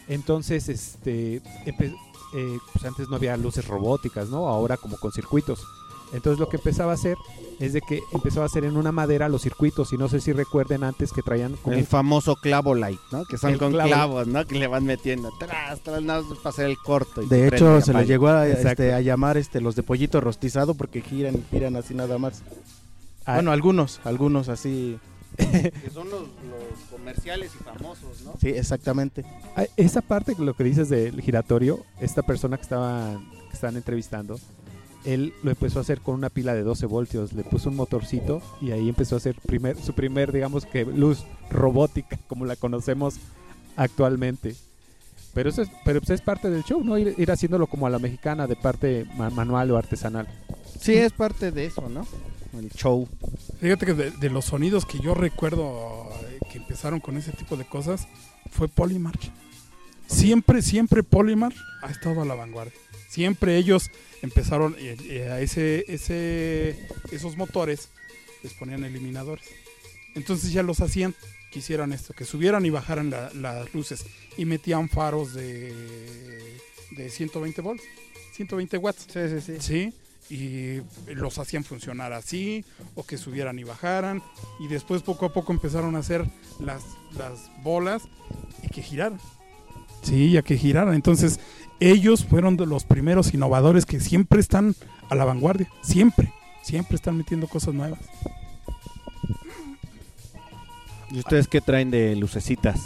Entonces, 0.07 0.67
este, 0.69 1.41
eh, 1.65 2.57
pues 2.73 2.85
antes 2.85 3.07
no 3.07 3.15
había 3.15 3.37
luces 3.37 3.65
robóticas, 3.65 4.29
¿no? 4.29 4.47
Ahora 4.47 4.75
como 4.75 4.97
con 4.97 5.11
circuitos. 5.11 5.65
Entonces 6.13 6.39
lo 6.39 6.47
que 6.50 6.57
empezaba 6.57 6.91
a 6.91 6.95
hacer 6.95 7.17
es 7.59 7.74
de 7.74 7.81
que 7.81 8.01
empezaba 8.12 8.43
a 8.43 8.47
hacer 8.47 8.65
en 8.65 8.75
una 8.77 8.91
madera 8.91 9.29
los 9.29 9.41
circuitos 9.41 9.93
y 9.93 9.97
no 9.97 10.09
sé 10.09 10.19
si 10.19 10.33
recuerden 10.33 10.83
antes 10.83 11.12
que 11.13 11.21
traían 11.21 11.55
como 11.57 11.75
El 11.75 11.85
famoso 11.85 12.35
clavo 12.35 12.75
light, 12.75 13.00
¿no? 13.12 13.24
Que 13.25 13.38
son 13.38 13.51
El 13.51 13.57
con 13.59 13.71
clavo. 13.71 13.88
clavos, 13.89 14.27
¿no? 14.27 14.45
Que 14.45 14.59
le 14.59 14.67
van 14.67 14.83
metiendo 14.85 15.31
tras, 15.39 15.79
tras, 15.81 16.01
nada 16.03 16.21
más 16.21 16.38
para 16.39 16.50
hacer 16.50 16.65
el 16.65 16.77
corto. 16.77 17.21
y 17.21 17.27
De 17.27 17.47
hecho, 17.47 17.79
se 17.81 17.93
le 17.93 18.05
llegó 18.05 18.27
a, 18.27 18.47
este, 18.47 18.93
a 18.93 19.01
llamar 19.01 19.38
este, 19.38 19.62
los 19.62 19.75
de 19.75 19.83
pollito 19.83 20.19
rostizado 20.21 20.74
porque 20.75 21.01
giran 21.01 21.35
y 21.35 21.43
giran 21.50 21.75
así 21.77 21.93
nada 21.93 22.17
más. 22.17 22.43
Ah, 23.25 23.35
Bueno, 23.35 23.51
algunos, 23.51 24.00
algunos 24.03 24.50
así. 24.50 24.97
Que 25.38 25.89
son 25.93 26.09
los, 26.09 26.21
los 26.21 26.79
comerciales 26.91 27.51
y 27.59 27.63
famosos, 27.63 28.21
¿no? 28.24 28.33
Sí, 28.39 28.50
exactamente. 28.50 29.25
Ah, 29.55 29.65
Esa 29.75 30.01
parte, 30.01 30.33
lo 30.38 30.53
que 30.53 30.63
dices 30.63 30.88
del 30.89 31.19
giratorio, 31.21 31.79
esta 32.00 32.21
persona 32.21 32.55
que 32.57 32.63
estaban, 32.63 33.29
que 33.50 33.53
estaban 33.53 33.75
entrevistando, 33.75 34.39
él 35.05 35.33
lo 35.43 35.51
empezó 35.51 35.79
a 35.79 35.81
hacer 35.83 36.00
con 36.01 36.15
una 36.15 36.29
pila 36.29 36.53
de 36.53 36.63
12 36.63 36.85
voltios, 36.85 37.33
le 37.33 37.43
puso 37.43 37.69
un 37.69 37.75
motorcito 37.75 38.41
y 38.62 38.71
ahí 38.71 38.89
empezó 38.89 39.15
a 39.15 39.17
hacer 39.19 39.35
primer, 39.45 39.77
su 39.81 39.93
primer, 39.93 40.31
digamos 40.31 40.65
que 40.65 40.85
luz 40.85 41.25
robótica, 41.50 42.17
como 42.27 42.45
la 42.45 42.55
conocemos 42.55 43.15
actualmente. 43.75 44.55
Pero 45.33 45.50
eso 45.50 45.62
es, 45.62 45.69
pero 45.83 46.00
pues 46.00 46.12
es 46.12 46.21
parte 46.21 46.50
del 46.50 46.63
show, 46.63 46.81
¿no? 46.83 46.97
Ir, 46.97 47.13
ir 47.17 47.29
haciéndolo 47.31 47.67
como 47.67 47.88
a 47.88 47.89
la 47.89 48.00
mexicana, 48.00 48.47
de 48.47 48.55
parte 48.55 49.05
ma- 49.17 49.29
manual 49.29 49.69
o 49.71 49.77
artesanal. 49.77 50.27
Sí, 50.79 50.93
es 50.93 51.12
parte 51.12 51.51
de 51.51 51.65
eso, 51.65 51.89
¿no? 51.89 52.05
El 52.57 52.69
show. 52.71 53.07
Fíjate 53.59 53.85
que 53.85 53.93
de, 53.93 54.12
de 54.12 54.29
los 54.29 54.45
sonidos 54.45 54.85
que 54.85 54.97
yo 55.00 55.13
recuerdo 55.13 56.07
eh, 56.29 56.39
que 56.51 56.57
empezaron 56.59 57.01
con 57.01 57.17
ese 57.17 57.33
tipo 57.33 57.57
de 57.57 57.65
cosas 57.65 58.07
fue 58.50 58.69
Polymarch. 58.69 59.29
Siempre, 60.07 60.62
siempre 60.62 61.03
Polymarch 61.03 61.57
ha 61.81 61.91
estado 61.91 62.21
a 62.21 62.25
la 62.25 62.35
vanguardia. 62.35 62.79
Siempre 63.15 63.55
ellos 63.55 63.91
empezaron 64.22 64.75
eh, 64.77 64.98
eh, 65.05 65.29
a 65.31 65.39
ese, 65.39 65.86
ese, 65.88 66.75
esos 67.12 67.38
motores 67.38 67.88
les 68.43 68.53
ponían 68.55 68.84
eliminadores. 68.84 69.45
Entonces 70.15 70.51
ya 70.51 70.63
los 70.63 70.81
hacían 70.81 71.15
que 71.50 71.60
hicieran 71.60 71.93
esto, 71.93 72.13
que 72.13 72.25
subieran 72.25 72.65
y 72.65 72.69
bajaran 72.72 73.10
la- 73.10 73.31
las 73.34 73.74
luces 73.74 74.05
y 74.38 74.43
metían 74.43 74.89
faros 74.89 75.34
de, 75.34 75.74
de 76.91 77.10
120 77.10 77.62
volts, 77.62 77.84
120 78.34 78.77
watts. 78.79 79.07
Sí, 79.13 79.19
sí, 79.29 79.41
sí. 79.41 79.57
Sí, 79.62 79.93
y 80.36 81.13
los 81.13 81.38
hacían 81.38 81.63
funcionar 81.63 82.12
así, 82.12 82.65
o 82.95 83.05
que 83.05 83.17
subieran 83.17 83.57
y 83.60 83.63
bajaran, 83.63 84.22
y 84.60 84.67
después 84.67 85.03
poco 85.03 85.27
a 85.27 85.31
poco 85.34 85.53
empezaron 85.53 85.95
a 85.95 86.00
hacer 86.00 86.25
las, 86.60 86.84
las 87.17 87.50
bolas 87.63 88.01
y 88.62 88.67
que 88.67 88.81
giraran. 88.81 89.22
Sí, 90.03 90.31
ya 90.34 90.41
que 90.41 90.57
giraran. 90.57 90.93
Entonces, 90.93 91.39
ellos 91.79 92.25
fueron 92.25 92.58
de 92.58 92.65
los 92.65 92.84
primeros 92.84 93.34
innovadores 93.34 93.86
que 93.86 94.00
siempre 94.00 94.39
están 94.39 94.75
a 95.10 95.15
la 95.15 95.25
vanguardia, 95.25 95.70
siempre, 95.82 96.34
siempre 96.62 96.96
están 96.96 97.17
metiendo 97.17 97.48
cosas 97.48 97.74
nuevas. 97.74 98.00
¿Y 101.12 101.20
ustedes 101.20 101.48
qué 101.48 101.62
traen 101.62 101.91
de 101.91 102.15
lucecitas? 102.15 102.82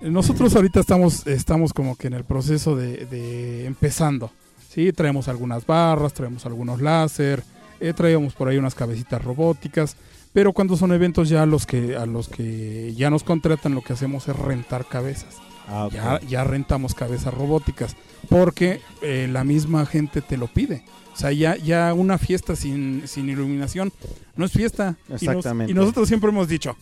Nosotros 0.00 0.56
ahorita 0.56 0.80
estamos, 0.80 1.26
estamos 1.26 1.72
como 1.72 1.96
que 1.96 2.06
en 2.06 2.14
el 2.14 2.24
proceso 2.24 2.74
de, 2.74 3.04
de 3.06 3.66
empezando. 3.66 4.30
Sí, 4.68 4.92
traemos 4.92 5.28
algunas 5.28 5.66
barras, 5.66 6.14
traemos 6.14 6.46
algunos 6.46 6.80
láser, 6.80 7.42
eh, 7.80 7.92
traíamos 7.92 8.34
por 8.34 8.48
ahí 8.48 8.56
unas 8.56 8.74
cabecitas 8.74 9.22
robóticas, 9.22 9.96
pero 10.32 10.52
cuando 10.52 10.76
son 10.76 10.92
eventos 10.92 11.28
ya 11.28 11.42
a 11.42 11.46
los 11.46 11.66
que 11.66 11.96
a 11.96 12.06
los 12.06 12.28
que 12.28 12.94
ya 12.94 13.10
nos 13.10 13.24
contratan 13.24 13.74
lo 13.74 13.82
que 13.82 13.94
hacemos 13.94 14.28
es 14.28 14.36
rentar 14.36 14.86
cabezas. 14.86 15.36
Ah. 15.70 15.88
Ya, 15.92 16.20
ya 16.26 16.44
rentamos 16.44 16.94
cabezas 16.94 17.32
robóticas 17.32 17.94
porque 18.28 18.80
eh, 19.02 19.28
la 19.30 19.44
misma 19.44 19.86
gente 19.86 20.20
te 20.20 20.36
lo 20.36 20.48
pide. 20.48 20.82
O 21.14 21.16
sea, 21.16 21.32
ya, 21.32 21.56
ya 21.56 21.92
una 21.94 22.18
fiesta 22.18 22.56
sin, 22.56 23.02
sin 23.06 23.28
iluminación 23.28 23.92
no 24.36 24.44
es 24.46 24.52
fiesta. 24.52 24.96
Y 25.08 25.12
nos- 25.12 25.22
Exactamente. 25.22 25.70
y 25.72 25.74
nosotros 25.74 26.08
siempre 26.08 26.30
hemos 26.30 26.48
dicho, 26.48 26.76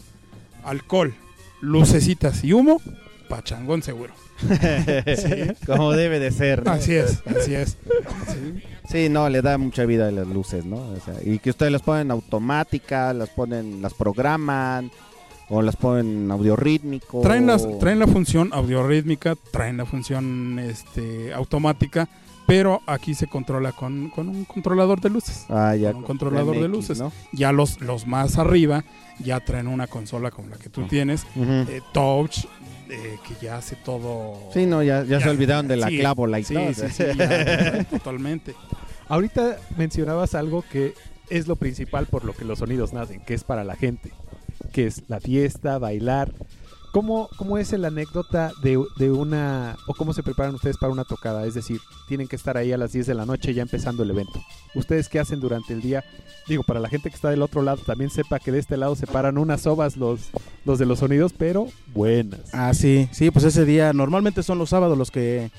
alcohol, 0.64 1.14
lucecitas 1.61 2.45
y 2.45 2.52
humo, 2.52 2.80
pachangón 3.28 3.83
seguro. 3.83 4.12
Sí. 4.49 5.52
Como 5.66 5.92
debe 5.92 6.21
de 6.21 6.30
ser. 6.30 6.64
¿no? 6.64 6.71
Así 6.71 6.95
es, 6.95 7.21
así 7.26 7.54
es. 7.54 7.76
Sí. 8.28 8.62
Sí, 8.88 9.09
no, 9.11 9.28
le 9.28 9.42
da 9.42 9.59
mucha 9.59 9.85
vida 9.85 10.09
a 10.09 10.11
las 10.11 10.26
luces, 10.26 10.64
¿no? 10.64 10.76
O 10.76 10.99
sea, 11.04 11.14
y 11.23 11.38
que 11.40 11.50
ustedes 11.50 11.71
las 11.73 11.83
ponen 11.83 12.11
automáticas, 12.11 13.14
las 13.14 13.28
ponen, 13.28 13.83
las 13.83 13.92
programan, 13.92 14.90
o 15.49 15.62
las 15.62 15.76
ponen 15.76 16.31
audio 16.31 16.57
rítmico. 16.57 17.21
Traen, 17.23 17.47
las, 17.47 17.67
traen 17.78 17.99
la 17.99 18.07
función 18.07 18.50
audiorítmica, 18.52 19.35
traen 19.50 19.76
la 19.78 19.87
función 19.87 20.59
este, 20.59 21.33
automática, 21.33 22.09
pero 22.47 22.81
aquí 22.87 23.14
se 23.14 23.26
controla 23.26 23.73
con, 23.73 24.11
con 24.11 24.28
un 24.28 24.45
controlador 24.45 25.00
de 25.00 25.11
luces. 25.11 25.47
Ah, 25.49 25.75
ya, 25.75 25.93
con 25.93 26.02
un 26.02 26.07
controlador 26.07 26.59
de 26.59 26.69
luces. 26.69 26.99
¿no? 26.99 27.12
Ya 27.33 27.52
los, 27.52 27.81
los 27.81 28.07
más 28.07 28.38
arriba 28.38 28.85
ya 29.19 29.40
traen 29.40 29.67
una 29.67 29.87
consola 29.87 30.31
como 30.31 30.49
la 30.49 30.57
que 30.57 30.69
tú 30.69 30.87
tienes, 30.87 31.25
Ujú. 31.35 31.50
eh, 31.50 31.81
touch, 31.93 32.45
eh, 32.88 33.19
que 33.26 33.35
ya 33.45 33.57
hace 33.57 33.76
todo. 33.76 34.50
Sí, 34.55 34.67
no, 34.67 34.83
ya, 34.83 35.05
ya, 35.05 35.21
se 35.21 35.28
olvidaron 35.28 35.69
de 35.69 35.76
la 35.76 35.88
sí, 35.88 35.99
clavo 35.99 36.26
light, 36.26 36.47
Sí, 36.47 36.57
sí, 36.75 36.87
sí, 36.90 37.05
ya, 37.17 37.85
totalmente. 37.85 38.55
Ahorita 39.09 39.57
mencionabas 39.76 40.35
algo 40.35 40.64
que 40.71 40.95
es 41.31 41.47
lo 41.47 41.57
principal 41.57 42.07
por 42.07 42.25
lo 42.25 42.33
que 42.35 42.45
los 42.45 42.61
sonidos 42.61 42.93
nacen, 42.93 43.21
que 43.21 43.35
es 43.35 43.45
para 43.45 43.64
la 43.64 43.76
gente, 43.76 44.12
que 44.73 44.87
es 44.87 45.03
la 45.09 45.21
fiesta, 45.21 45.79
bailar. 45.79 46.33
¿Cómo, 46.93 47.29
cómo 47.37 47.59
es 47.59 47.71
la 47.73 47.88
anécdota 47.88 48.50
de, 48.62 48.83
de 48.97 49.11
una, 49.11 49.77
o 49.87 49.95
cómo 49.95 50.15
se 50.15 50.23
preparan 50.23 50.55
ustedes 50.55 50.79
para 50.79 50.93
una 50.93 51.05
tocada? 51.05 51.45
Es 51.47 51.55
decir, 51.55 51.81
tienen 52.09 52.29
que 52.29 52.37
estar 52.37 52.57
ahí 52.57 52.73
a 52.73 52.79
las 52.79 52.93
10 52.93 53.07
de 53.07 53.15
la 53.15 53.27
noche 53.27 53.53
ya 53.53 53.62
empezando 53.62 54.03
el 54.03 54.11
evento. 54.11 54.41
¿Ustedes 54.75 55.09
qué 55.09 55.21
hacen 55.21 55.38
durante 55.38 55.75
el 55.75 55.83
día? 55.83 56.03
Digo, 56.49 56.62
para 56.62 56.81
la 56.81 56.88
gente 56.88 57.11
que 57.11 57.15
está 57.15 57.29
del 57.29 57.43
otro 57.43 57.61
lado, 57.61 57.83
también 57.85 58.11
sepa 58.11 58.38
que 58.38 58.53
de 58.53 58.59
este 58.59 58.79
lado 58.79 58.97
se 58.97 59.07
paran 59.07 59.37
unas 59.37 59.67
ovas 59.67 59.99
los, 59.99 60.31
los 60.65 60.79
de 60.79 60.87
los 60.87 61.00
sonidos, 61.00 61.35
pero 61.37 61.69
buenas. 61.93 62.41
Ah, 62.53 62.73
sí, 62.73 63.09
sí, 63.12 63.31
pues 63.31 63.45
ese 63.45 63.67
día 63.67 63.93
normalmente 63.93 64.43
son 64.43 64.59
los 64.59 64.71
sábados 64.71 64.97
los 64.97 65.11
que 65.11 65.50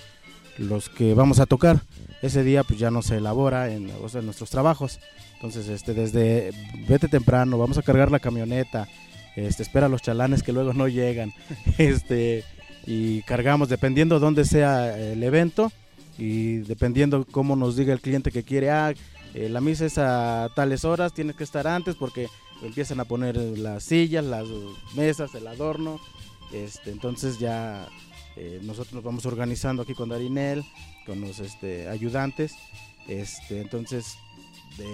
los 0.60 0.90
que 0.90 1.14
vamos 1.14 1.40
a 1.40 1.46
tocar. 1.46 1.82
Ese 2.22 2.44
día 2.44 2.64
pues 2.64 2.80
ya 2.80 2.92
no 2.92 3.02
se 3.02 3.18
elabora 3.18 3.74
en, 3.74 3.90
o 4.04 4.10
sea, 4.10 4.20
en 4.20 4.26
nuestros 4.26 4.50
trabajos. 4.50 5.00
Entonces, 5.36 5.70
este 5.70 5.94
desde 5.94 6.52
vete 6.88 7.08
temprano, 7.08 7.58
vamos 7.58 7.78
a 7.78 7.82
cargar 7.82 8.12
la 8.12 8.20
camioneta. 8.20 8.88
Este, 9.36 9.64
espera 9.64 9.86
a 9.86 9.90
los 9.90 10.02
chalanes 10.02 10.44
que 10.44 10.52
luego 10.52 10.74
no 10.74 10.88
llegan. 10.88 11.34
Este 11.78 12.44
y 12.86 13.22
cargamos 13.24 13.70
dependiendo 13.70 14.20
dónde 14.20 14.46
sea 14.46 14.98
el 14.98 15.22
evento 15.24 15.72
y 16.18 16.58
dependiendo 16.60 17.26
cómo 17.30 17.56
nos 17.56 17.76
diga 17.76 17.94
el 17.94 18.02
cliente 18.02 18.32
que 18.32 18.44
quiere, 18.44 18.72
ah, 18.72 18.94
eh, 19.34 19.48
la 19.48 19.62
misa 19.62 19.86
es 19.86 19.98
a 19.98 20.50
tales 20.56 20.86
horas, 20.86 21.14
tienes 21.14 21.36
que 21.36 21.44
estar 21.44 21.68
antes 21.68 21.96
porque 21.96 22.28
empiezan 22.64 23.00
a 23.00 23.06
poner 23.06 23.38
las 23.38 23.84
sillas, 23.84 24.26
las 24.26 24.48
mesas, 24.96 25.36
el 25.36 25.48
adorno. 25.48 26.00
Este, 26.52 26.92
entonces 26.92 27.38
ya 27.38 27.88
eh, 28.36 28.60
nosotros 28.64 28.94
nos 28.94 29.04
vamos 29.04 29.26
organizando 29.26 29.84
aquí 29.84 29.94
con 29.94 30.10
Darinel, 30.10 30.64
con 31.06 31.22
los 31.22 31.40
este, 31.40 31.88
ayudantes. 31.90 32.54
Este, 33.08 33.62
entonces 33.62 34.18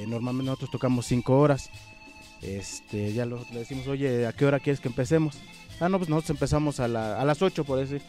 normalmente 0.08 0.46
nosotros 0.48 0.72
tocamos 0.72 1.06
cinco 1.06 1.38
horas. 1.40 1.70
Este, 2.42 3.14
ya 3.14 3.26
lo- 3.26 3.46
le 3.52 3.60
decimos, 3.60 3.88
oye, 3.88 4.26
¿a 4.28 4.34
qué 4.34 4.46
hora 4.46 4.60
quieres 4.60 4.80
que 4.80 4.88
empecemos? 4.88 5.38
Ah, 5.80 5.90
no, 5.90 5.98
pues 5.98 6.10
nosotros 6.10 6.32
empezamos 6.32 6.80
a 6.80 6.88
las 6.88 7.42
8 7.42 7.64
por 7.66 7.80
decir. 7.80 8.02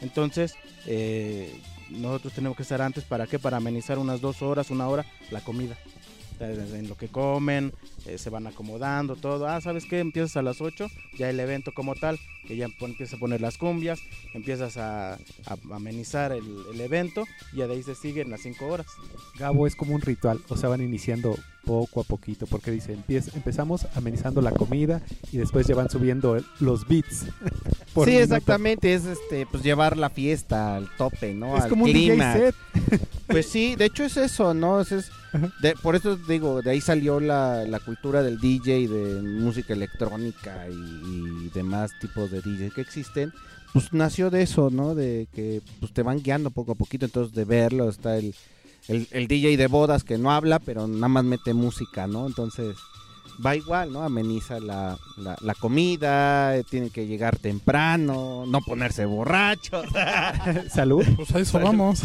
Entonces, 0.00 0.54
eh, 0.86 1.54
nosotros 1.90 2.32
tenemos 2.32 2.56
que 2.56 2.62
estar 2.62 2.80
antes, 2.80 3.04
¿para 3.04 3.26
qué? 3.26 3.38
Para 3.38 3.56
amenizar 3.58 3.98
unas 3.98 4.20
dos 4.20 4.42
horas, 4.42 4.70
una 4.70 4.88
hora, 4.88 5.04
la 5.30 5.40
comida. 5.40 5.76
En 6.40 6.88
lo 6.88 6.96
que 6.96 7.08
comen, 7.08 7.72
eh, 8.06 8.16
se 8.16 8.30
van 8.30 8.46
acomodando, 8.46 9.14
todo. 9.14 9.46
Ah, 9.46 9.60
¿sabes 9.60 9.84
qué? 9.84 9.98
Empiezas 9.98 10.38
a 10.38 10.42
las 10.42 10.62
8, 10.62 10.88
ya 11.18 11.28
el 11.28 11.38
evento 11.38 11.72
como 11.72 11.94
tal, 11.94 12.18
que 12.46 12.56
ya 12.56 12.66
empiezas 12.80 13.14
a 13.14 13.18
poner 13.18 13.42
las 13.42 13.58
cumbias, 13.58 14.00
empiezas 14.32 14.78
a, 14.78 15.18
amenizar 15.70 16.32
el, 16.32 16.80
evento, 16.80 17.26
y 17.52 17.58
de 17.58 17.64
ahí 17.64 17.82
se 17.82 17.94
siguen 17.94 18.30
las 18.30 18.40
5 18.40 18.66
horas. 18.66 18.86
Gabo 19.38 19.66
es 19.66 19.76
como 19.76 19.94
un 19.94 20.00
ritual, 20.00 20.40
o 20.48 20.56
sea, 20.56 20.70
van 20.70 20.80
iniciando 20.80 21.36
poco 21.64 22.00
a 22.00 22.04
poquito, 22.04 22.46
porque 22.46 22.70
dice, 22.70 22.96
empezamos 23.34 23.86
amenizando 23.94 24.40
la 24.40 24.50
comida 24.52 25.00
y 25.32 25.36
después 25.38 25.66
ya 25.66 25.74
van 25.74 25.90
subiendo 25.90 26.36
el- 26.36 26.44
los 26.60 26.86
beats. 26.88 27.26
por 27.94 28.06
sí, 28.06 28.12
minuto. 28.12 28.24
exactamente, 28.34 28.94
es 28.94 29.04
este, 29.04 29.46
pues 29.46 29.62
llevar 29.62 29.96
la 29.96 30.10
fiesta 30.10 30.76
al 30.76 30.88
tope, 30.96 31.34
¿no? 31.34 31.56
Es 31.56 31.64
al 31.64 31.70
como 31.70 31.84
un 31.84 31.90
clima. 31.92 32.34
DJ 32.34 32.46
set. 32.52 33.00
Pues 33.30 33.46
sí, 33.46 33.76
de 33.76 33.84
hecho 33.84 34.02
es 34.02 34.16
eso, 34.16 34.54
¿no? 34.54 34.80
Es, 34.80 34.90
es- 34.90 35.10
de- 35.62 35.74
por 35.80 35.94
eso 35.94 36.16
digo, 36.16 36.62
de 36.62 36.70
ahí 36.72 36.80
salió 36.80 37.20
la, 37.20 37.62
la 37.64 37.78
cultura 37.78 38.22
del 38.24 38.40
DJ, 38.40 38.88
de 38.88 39.22
música 39.22 39.72
electrónica 39.72 40.66
y, 40.68 41.46
y 41.46 41.50
demás 41.54 41.92
tipos 42.00 42.30
de 42.32 42.40
DJ 42.42 42.70
que 42.74 42.80
existen. 42.80 43.32
Pues 43.72 43.92
nació 43.92 44.30
de 44.30 44.42
eso, 44.42 44.68
¿no? 44.70 44.96
De 44.96 45.28
que 45.32 45.62
pues, 45.78 45.92
te 45.92 46.02
van 46.02 46.20
guiando 46.20 46.50
poco 46.50 46.72
a 46.72 46.74
poquito, 46.74 47.06
entonces 47.06 47.32
de 47.32 47.44
verlo 47.44 47.88
está 47.88 48.16
el, 48.16 48.34
el, 48.88 49.08
el 49.10 49.28
DJ 49.28 49.56
de 49.56 49.66
bodas 49.66 50.04
que 50.04 50.18
no 50.18 50.30
habla, 50.30 50.58
pero 50.58 50.86
nada 50.86 51.08
más 51.08 51.24
mete 51.24 51.54
música, 51.54 52.06
¿no? 52.06 52.26
Entonces 52.26 52.76
va 53.44 53.56
igual, 53.56 53.92
¿no? 53.92 54.02
Ameniza 54.02 54.60
la, 54.60 54.98
la, 55.16 55.36
la 55.40 55.54
comida, 55.54 56.60
tiene 56.64 56.90
que 56.90 57.06
llegar 57.06 57.38
temprano, 57.38 58.44
no 58.46 58.60
ponerse 58.60 59.04
borracho. 59.06 59.82
Salud. 60.70 61.04
Pues 61.16 61.34
a 61.34 61.40
eso 61.40 61.58
vamos. 61.58 62.02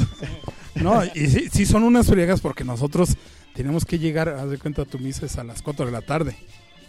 No, 0.75 1.03
y 1.05 1.27
sí, 1.27 1.49
sí 1.51 1.65
son 1.65 1.83
unas 1.83 2.07
friegas 2.07 2.41
porque 2.41 2.63
nosotros 2.63 3.15
tenemos 3.53 3.85
que 3.85 3.99
llegar, 3.99 4.29
haz 4.29 4.49
de 4.49 4.57
cuenta, 4.57 4.85
tu 4.85 4.99
misa 4.99 5.25
es 5.25 5.37
a 5.37 5.43
las 5.43 5.61
4 5.61 5.85
de 5.85 5.91
la 5.91 6.01
tarde. 6.01 6.35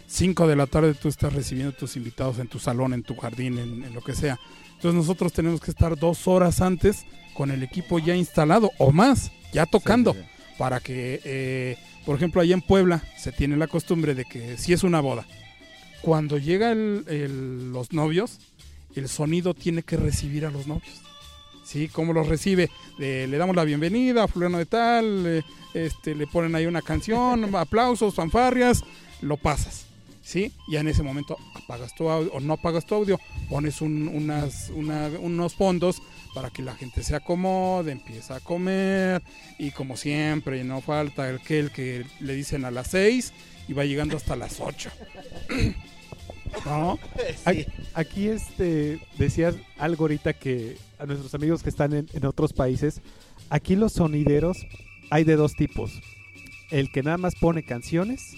5 0.07 0.47
de 0.47 0.55
la 0.55 0.67
tarde 0.67 0.93
tú 0.93 1.09
estás 1.09 1.33
recibiendo 1.33 1.73
a 1.73 1.77
tus 1.77 1.97
invitados 1.97 2.39
en 2.39 2.47
tu 2.47 2.59
salón, 2.59 2.93
en 2.93 3.03
tu 3.03 3.15
jardín, 3.15 3.57
en, 3.57 3.83
en 3.83 3.93
lo 3.93 4.01
que 4.01 4.15
sea. 4.15 4.39
Entonces 4.75 4.93
nosotros 4.93 5.33
tenemos 5.33 5.59
que 5.59 5.71
estar 5.71 5.97
dos 5.97 6.27
horas 6.27 6.61
antes 6.61 7.05
con 7.33 7.51
el 7.51 7.63
equipo 7.63 7.99
ya 7.99 8.15
instalado 8.15 8.71
o 8.77 8.91
más, 8.91 9.31
ya 9.53 9.65
tocando, 9.65 10.13
Sí, 10.13 10.19
sí, 10.21 10.25
para 10.57 10.79
que, 10.79 11.21
eh, 11.23 11.77
por 12.05 12.15
ejemplo, 12.15 12.41
allá 12.41 12.53
en 12.53 12.61
Puebla 12.61 13.03
se 13.17 13.31
tiene 13.31 13.57
la 13.57 13.67
costumbre 13.67 14.15
de 14.15 14.25
que 14.25 14.57
si 14.57 14.73
es 14.73 14.83
una 14.83 15.01
boda, 15.01 15.25
cuando 16.01 16.37
llega 16.37 16.71
el- 16.71 17.03
el- 17.07 17.71
los 17.71 17.91
novios, 17.93 18.39
el 18.95 19.07
sonido 19.09 19.53
tiene 19.53 19.83
que 19.83 19.97
recibir 19.97 20.45
a 20.45 20.51
los 20.51 20.67
novios. 20.67 21.01
¿Sí? 21.63 21.89
¿Cómo 21.89 22.13
los 22.13 22.27
recibe? 22.27 22.69
Eh, 22.97 23.27
le 23.29 23.37
damos 23.37 23.55
la 23.55 23.65
bienvenida 23.65 24.23
a 24.23 24.27
fulano 24.29 24.57
de 24.57 24.65
tal, 24.65 25.23
eh, 25.27 25.43
este, 25.73 26.15
le 26.15 26.25
ponen 26.25 26.55
ahí 26.55 26.65
una 26.65 26.81
canción, 26.81 27.43
aplausos, 27.55 28.15
fanfarrias, 28.15 28.83
lo 29.21 29.35
pasas. 29.35 29.86
¿Sí? 30.27 30.51
Y 30.67 30.75
en 30.75 30.89
ese 30.89 31.03
momento 31.03 31.37
apagas 31.55 31.95
tu 31.95 32.09
audio 32.09 32.33
o 32.33 32.41
no 32.41 32.53
apagas 32.55 32.85
tu 32.85 32.95
audio, 32.95 33.17
pones 33.49 33.79
un- 33.79 34.09
unas, 34.09 34.69
una- 34.75 35.07
unos 35.21 35.55
fondos 35.55 36.01
para 36.35 36.49
que 36.49 36.61
la 36.61 36.75
gente 36.75 37.01
se 37.01 37.15
acomode, 37.15 37.93
empieza 37.93 38.35
a 38.35 38.39
comer 38.41 39.23
y 39.57 39.71
como 39.71 39.95
siempre 39.95 40.65
no 40.65 40.81
falta 40.81 41.29
el 41.29 41.39
que 41.39 41.59
el 41.59 41.71
que 41.71 42.05
le 42.19 42.35
dicen 42.35 42.65
a 42.65 42.71
las 42.71 42.87
6 42.89 43.31
y 43.69 43.73
va 43.73 43.85
llegando 43.85 44.17
hasta 44.17 44.35
las 44.35 44.59
8. 44.59 44.89
¿No? 46.65 46.99
Aquí, 47.45 47.65
aquí, 47.93 48.27
este 48.27 48.99
decías 49.17 49.55
algo 49.77 50.03
ahorita 50.05 50.33
que 50.33 50.75
a 50.99 51.05
nuestros 51.05 51.33
amigos 51.35 51.63
que 51.63 51.69
están 51.69 51.93
en, 51.93 52.07
en 52.13 52.25
otros 52.25 52.51
países, 52.51 53.01
aquí 53.49 53.75
los 53.77 53.93
sonideros 53.93 54.57
hay 55.09 55.23
de 55.23 55.37
dos 55.37 55.53
tipos. 55.55 55.91
El 56.69 56.91
que 56.91 57.01
nada 57.03 57.17
más 57.17 57.35
pone 57.35 57.63
canciones, 57.63 58.33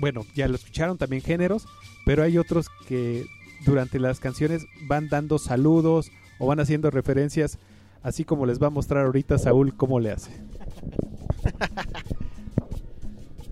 bueno, 0.00 0.26
ya 0.34 0.48
lo 0.48 0.56
escucharon 0.56 0.98
también 0.98 1.22
géneros, 1.22 1.66
pero 2.04 2.22
hay 2.22 2.38
otros 2.38 2.68
que 2.88 3.26
durante 3.64 3.98
las 3.98 4.18
canciones 4.18 4.66
van 4.86 5.08
dando 5.08 5.38
saludos 5.38 6.10
o 6.38 6.46
van 6.46 6.60
haciendo 6.60 6.90
referencias, 6.90 7.58
así 8.02 8.24
como 8.24 8.46
les 8.46 8.60
va 8.60 8.68
a 8.68 8.70
mostrar 8.70 9.04
ahorita 9.04 9.38
Saúl 9.38 9.76
cómo 9.76 10.00
le 10.00 10.12
hace. 10.12 10.30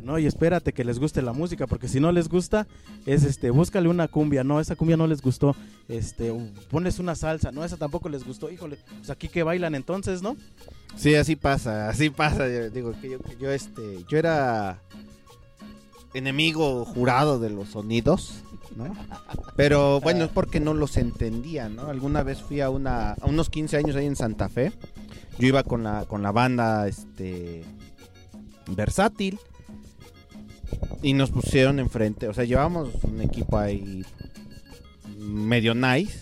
No, 0.08 0.18
y 0.18 0.24
espérate 0.24 0.72
que 0.72 0.84
les 0.84 0.98
guste 0.98 1.20
la 1.20 1.34
música, 1.34 1.66
porque 1.66 1.86
si 1.86 2.00
no 2.00 2.12
les 2.12 2.30
gusta, 2.30 2.66
es 3.04 3.24
este, 3.24 3.50
búscale 3.50 3.90
una 3.90 4.08
cumbia, 4.08 4.42
no, 4.42 4.58
esa 4.58 4.74
cumbia 4.74 4.96
no 4.96 5.06
les 5.06 5.20
gustó, 5.20 5.54
este, 5.86 6.32
pones 6.70 6.98
una 6.98 7.14
salsa, 7.14 7.52
no, 7.52 7.62
esa 7.62 7.76
tampoco 7.76 8.08
les 8.08 8.24
gustó, 8.24 8.50
híjole, 8.50 8.78
pues 8.96 9.10
aquí 9.10 9.28
que 9.28 9.42
bailan 9.42 9.74
entonces, 9.74 10.22
¿no? 10.22 10.34
Sí, 10.96 11.14
así 11.14 11.36
pasa, 11.36 11.90
así 11.90 12.08
pasa. 12.08 12.48
Yo 12.48 12.70
digo 12.70 12.94
que 12.98 13.10
yo, 13.10 13.18
que 13.18 13.36
yo, 13.36 13.50
este, 13.50 13.82
yo 14.08 14.16
era 14.16 14.80
enemigo 16.18 16.84
jurado 16.84 17.38
de 17.38 17.50
los 17.50 17.70
sonidos, 17.70 18.42
¿no? 18.76 18.94
Pero 19.56 20.00
bueno, 20.00 20.24
es 20.24 20.30
porque 20.30 20.60
no 20.60 20.74
los 20.74 20.96
entendía, 20.96 21.68
¿no? 21.68 21.88
Alguna 21.88 22.22
vez 22.22 22.42
fui 22.42 22.60
a 22.60 22.70
una, 22.70 23.16
unos 23.22 23.50
15 23.50 23.76
años 23.76 23.96
ahí 23.96 24.06
en 24.06 24.16
Santa 24.16 24.48
Fe. 24.48 24.72
Yo 25.38 25.48
iba 25.48 25.62
con 25.62 25.82
la, 25.82 26.04
con 26.04 26.22
la 26.22 26.32
banda, 26.32 26.86
este, 26.88 27.64
versátil. 28.68 29.38
Y 31.02 31.14
nos 31.14 31.30
pusieron 31.30 31.78
enfrente, 31.78 32.28
o 32.28 32.34
sea, 32.34 32.44
llevamos 32.44 32.90
un 33.02 33.22
equipo 33.22 33.56
ahí 33.56 34.04
medio 35.18 35.74
nice. 35.74 36.20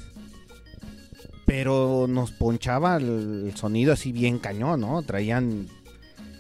Pero 1.47 2.07
nos 2.09 2.33
ponchaba 2.33 2.97
el 2.97 3.53
sonido 3.55 3.93
así 3.93 4.13
bien 4.13 4.39
cañón, 4.39 4.81
¿no? 4.81 5.03
Traían 5.03 5.69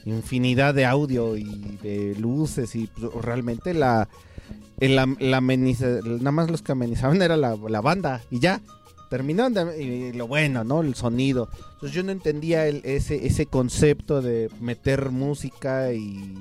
infinidad 0.06 0.74
de 0.74 0.84
audio 0.86 1.36
y 1.36 1.78
de 1.82 2.14
luces 2.18 2.74
y 2.76 2.86
pues, 2.86 3.12
realmente 3.22 3.74
la, 3.74 4.08
la 4.78 5.38
ameniza- 5.40 6.02
nada 6.04 6.32
más 6.32 6.50
los 6.50 6.62
que 6.62 6.72
amenizaban 6.72 7.20
era 7.22 7.36
la, 7.36 7.54
banda 7.80 8.22
y 8.30 8.38
ya. 8.40 8.60
Terminaron 9.10 9.54
de- 9.54 9.82
y 9.82 10.12
lo 10.14 10.26
bueno, 10.26 10.64
¿no? 10.64 10.80
El 10.80 10.96
sonido. 10.96 11.48
Entonces 11.74 11.92
yo 11.92 12.02
no 12.02 12.10
entendía 12.10 12.66
el- 12.66 12.80
ese, 12.84 13.24
ese 13.26 13.46
concepto 13.46 14.20
de 14.20 14.50
meter 14.60 15.10
música 15.10 15.92
y, 15.92 16.34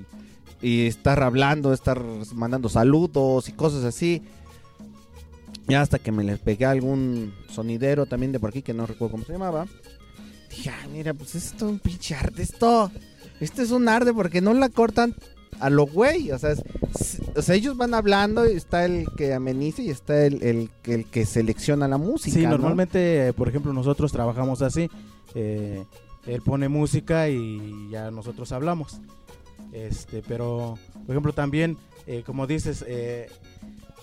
y 0.63 0.87
estar 0.87 1.21
hablando, 1.21 1.73
estar 1.73 2.01
mandando 2.33 2.67
saludos 2.69 3.49
y 3.49 3.51
cosas 3.51 3.83
así. 3.83 4.23
Ya 5.67 5.81
hasta 5.81 5.99
que 5.99 6.11
me 6.11 6.23
le 6.23 6.37
pegué 6.37 6.65
algún 6.65 7.33
sonidero 7.49 8.05
también 8.05 8.31
de 8.31 8.39
por 8.39 8.49
aquí 8.49 8.61
que 8.61 8.73
no 8.73 8.85
recuerdo 8.85 9.11
cómo 9.13 9.25
se 9.25 9.33
llamaba. 9.33 9.65
Dije, 10.49 10.69
ah, 10.69 10.87
mira, 10.91 11.13
pues 11.13 11.35
esto 11.35 11.65
es 11.67 11.71
un 11.71 11.79
pinche 11.79 12.15
arte, 12.15 12.41
esto. 12.43 12.91
Esto 13.39 13.61
es 13.61 13.71
un 13.71 13.87
arte 13.89 14.13
porque 14.13 14.41
no 14.41 14.53
la 14.53 14.69
cortan 14.69 15.15
a 15.59 15.69
lo 15.69 15.85
güey. 15.85 16.31
O 16.31 16.39
sea, 16.39 16.51
es- 16.51 16.63
o 17.35 17.41
sea, 17.41 17.55
ellos 17.55 17.75
van 17.77 17.93
hablando 17.93 18.49
y 18.49 18.55
está 18.55 18.85
el 18.85 19.07
que 19.17 19.33
ameniza 19.33 19.81
y 19.81 19.89
está 19.89 20.25
el, 20.25 20.41
el, 20.43 20.69
que- 20.81 20.93
el 20.95 21.05
que 21.05 21.25
selecciona 21.25 21.87
la 21.87 21.97
música. 21.97 22.35
Sí, 22.37 22.43
¿no? 22.43 22.51
normalmente, 22.51 23.33
por 23.33 23.49
ejemplo, 23.49 23.73
nosotros 23.73 24.11
trabajamos 24.11 24.61
así. 24.61 24.89
eh, 25.33 25.83
él 26.27 26.41
pone 26.41 26.69
música 26.69 27.29
y 27.29 27.89
ya 27.91 28.09
nosotros 28.09 28.51
hablamos. 28.53 28.99
Este, 29.73 30.23
pero, 30.27 30.77
por 31.05 31.11
ejemplo, 31.13 31.33
también, 31.33 31.77
eh, 32.07 32.23
como 32.25 32.47
dices, 32.47 32.83
eh, 32.87 33.29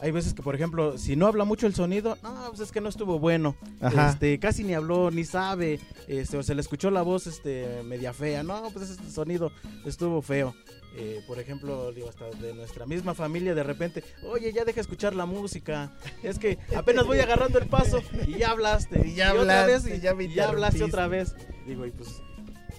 hay 0.03 0.11
veces 0.11 0.35
que, 0.35 0.43
por 0.43 0.55
ejemplo, 0.57 0.99
si 0.99 1.15
no 1.15 1.29
habla 1.29 1.45
mucho 1.45 1.69
el 1.69 1.75
sonido, 1.77 2.19
no, 2.25 2.47
pues 2.49 2.61
es 2.61 2.73
que 2.73 2.81
no 2.81 2.88
estuvo 2.88 3.21
bueno. 3.21 3.55
Ajá. 3.81 4.11
Este, 4.11 4.38
casi 4.41 4.65
ni 4.65 4.75
habló, 4.75 5.12
ni 5.12 5.25
sabe. 5.25 5.79
Este, 6.09 6.37
o 6.37 6.43
se 6.43 6.57
le 6.57 6.61
escuchó 6.61 6.91
la 6.91 7.03
voz 7.03 7.29
este, 7.29 7.83
media 7.85 8.12
fea. 8.12 8.43
No, 8.43 8.69
pues 8.73 8.91
ese 8.91 9.11
sonido 9.11 9.53
estuvo 9.87 10.21
feo. 10.21 10.55
Eh, 10.97 11.23
por 11.27 11.38
ejemplo, 11.38 11.93
digo, 11.93 12.09
hasta 12.09 12.29
de 12.31 12.53
nuestra 12.53 12.85
misma 12.85 13.15
familia, 13.15 13.55
de 13.55 13.62
repente, 13.62 14.03
oye, 14.29 14.53
ya 14.53 14.65
deja 14.65 14.81
escuchar 14.81 15.15
la 15.15 15.25
música. 15.25 15.93
Es 16.25 16.38
que 16.38 16.59
apenas 16.77 17.07
voy 17.07 17.21
agarrando 17.21 17.61
el 17.61 17.69
paso 17.69 18.03
y 18.27 18.38
ya 18.38 18.51
hablaste. 18.51 19.01
Y 19.07 19.15
ya 19.15 19.33
otra 19.35 19.62
hablaste, 19.62 19.88
vez, 19.91 19.99
y 19.99 20.03
ya 20.03 20.15
me 20.15 20.25
y 20.25 20.35
ya 20.35 20.49
hablaste 20.49 20.83
otra 20.83 21.07
vez. 21.07 21.35
Digo, 21.67 21.87
y 21.87 21.93
pues. 21.93 22.21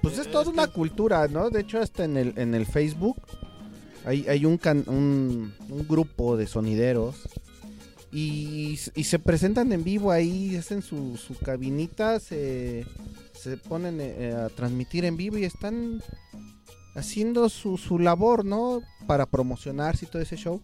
Pues 0.02 0.18
es 0.20 0.28
eh, 0.28 0.30
toda 0.30 0.44
que- 0.44 0.50
una 0.50 0.68
cultura, 0.68 1.28
¿no? 1.30 1.50
De 1.50 1.62
hecho, 1.62 1.80
hasta 1.80 2.04
en 2.04 2.18
el, 2.18 2.38
en 2.38 2.54
el 2.54 2.66
Facebook 2.66 3.16
hay, 4.06 4.26
hay 4.28 4.46
un, 4.46 4.58
can- 4.58 4.84
un, 4.88 5.54
un 5.70 5.88
grupo 5.88 6.36
de 6.38 6.48
sonideros 6.48 7.16
y, 8.12 8.78
y 8.96 9.04
se 9.06 9.20
presentan 9.20 9.72
en 9.74 9.84
vivo 9.84 10.12
ahí, 10.12 10.56
hacen 10.56 10.82
su, 10.82 11.18
su 11.18 11.36
cabinita, 11.38 12.20
se, 12.20 12.86
se 13.34 13.58
ponen 13.58 13.98
eh, 14.00 14.34
a 14.34 14.50
transmitir 14.50 15.06
en 15.06 15.18
vivo 15.18 15.38
y 15.38 15.46
están 15.46 16.02
haciendo 16.96 17.50
su, 17.50 17.78
su 17.78 17.98
labor, 18.00 18.46
¿no? 18.46 18.82
Para 19.08 19.26
promocionarse 19.26 20.06
y 20.06 20.10
todo 20.10 20.22
ese 20.22 20.38
show. 20.38 20.62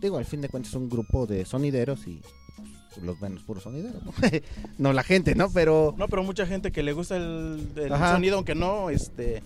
Digo, 0.00 0.18
al 0.18 0.24
fin 0.24 0.40
de 0.40 0.48
cuentas 0.48 0.70
es 0.72 0.76
un 0.76 0.88
grupo 0.88 1.26
de 1.26 1.44
sonideros 1.44 2.06
y 2.06 2.20
pues, 2.92 3.06
los 3.06 3.18
ven 3.20 3.36
los 3.36 3.44
puros 3.44 3.62
sonideros, 3.62 4.02
¿no? 4.04 4.12
no 4.78 4.92
la 4.92 5.02
gente, 5.04 5.34
¿no? 5.36 5.50
Pero... 5.52 5.94
No, 5.96 6.08
pero 6.08 6.24
mucha 6.24 6.46
gente 6.46 6.72
que 6.72 6.82
le 6.82 6.92
gusta 6.92 7.16
el, 7.16 7.68
sonido, 8.10 8.36
aunque 8.36 8.54
no, 8.56 8.90
este. 8.90 9.42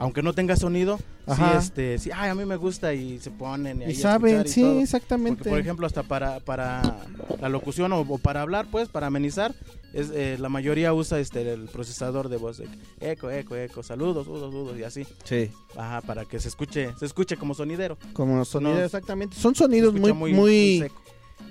Aunque 0.00 0.22
no 0.22 0.32
tenga 0.32 0.56
sonido, 0.56 0.98
Ajá. 1.26 1.52
sí, 1.60 1.66
este, 1.66 1.98
sí, 1.98 2.10
ay, 2.14 2.30
a 2.30 2.34
mí 2.34 2.44
me 2.46 2.56
gusta 2.56 2.94
y 2.94 3.18
se 3.18 3.30
ponen 3.30 3.82
Y 3.82 3.92
a 3.92 3.94
saben, 3.94 4.42
y 4.46 4.48
sí, 4.48 4.62
todo. 4.62 4.80
exactamente. 4.80 5.38
Porque, 5.38 5.50
por 5.50 5.58
ejemplo, 5.60 5.86
hasta 5.86 6.02
para, 6.02 6.40
para 6.40 6.96
la 7.40 7.48
locución 7.50 7.92
o, 7.92 8.00
o 8.00 8.18
para 8.18 8.40
hablar, 8.42 8.66
pues, 8.70 8.88
para 8.88 9.08
amenizar, 9.08 9.54
es, 9.92 10.10
eh, 10.14 10.36
la 10.40 10.48
mayoría 10.48 10.92
usa 10.94 11.20
este 11.20 11.52
el 11.52 11.66
procesador 11.68 12.28
de 12.28 12.36
voz. 12.38 12.62
eco, 13.00 13.30
eco, 13.30 13.56
eco, 13.56 13.82
saludos, 13.82 14.24
saludos, 14.26 14.50
saludos, 14.50 14.78
y 14.78 14.84
así. 14.84 15.06
Sí. 15.24 15.50
Ajá, 15.76 16.00
para 16.00 16.24
que 16.24 16.40
se 16.40 16.48
escuche, 16.48 16.94
se 16.98 17.06
escuche 17.06 17.36
como 17.36 17.54
sonidero. 17.54 17.98
Como 18.14 18.44
sonidos, 18.44 18.78
No, 18.78 18.84
exactamente. 18.84 19.36
Son 19.36 19.54
sonidos 19.54 19.94
escucha 19.94 20.14
muy, 20.14 20.32
muy, 20.32 20.78
seco. 20.80 21.02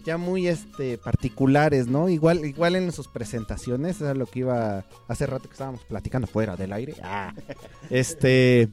Ya 0.05 0.17
muy 0.17 0.47
este 0.47 0.97
particulares, 0.97 1.87
¿no? 1.87 2.09
Igual, 2.09 2.45
igual 2.45 2.75
en 2.75 2.91
sus 2.91 3.07
presentaciones, 3.07 3.97
eso 3.97 4.09
es 4.11 4.17
lo 4.17 4.25
que 4.25 4.39
iba 4.39 4.85
hace 5.07 5.25
rato 5.25 5.47
que 5.47 5.53
estábamos 5.53 5.83
platicando 5.83 6.27
fuera 6.27 6.55
del 6.55 6.73
aire. 6.73 6.95
Ah, 7.03 7.33
este 7.89 8.69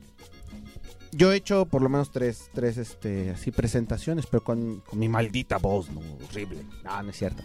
yo 1.12 1.32
he 1.32 1.36
hecho 1.36 1.64
por 1.66 1.80
lo 1.82 1.88
menos 1.88 2.10
tres, 2.12 2.50
tres 2.52 2.76
este, 2.76 3.30
así 3.30 3.50
presentaciones, 3.50 4.26
pero 4.26 4.44
con, 4.44 4.80
con 4.80 4.98
mi 4.98 5.08
maldita 5.08 5.56
voz, 5.58 5.88
¿no? 5.90 6.00
Horrible. 6.28 6.58
No, 6.84 7.02
no 7.02 7.10
es 7.10 7.16
cierto. 7.16 7.42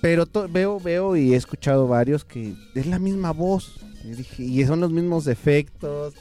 Pero 0.00 0.26
to- 0.26 0.48
veo, 0.48 0.78
veo 0.78 1.16
y 1.16 1.32
he 1.34 1.36
escuchado 1.36 1.88
varios 1.88 2.24
que 2.24 2.54
es 2.74 2.86
la 2.86 2.98
misma 3.00 3.32
voz. 3.32 3.80
Y, 4.04 4.10
dije, 4.10 4.42
y 4.44 4.64
son 4.64 4.80
los 4.80 4.92
mismos 4.92 5.26
efectos. 5.26 6.14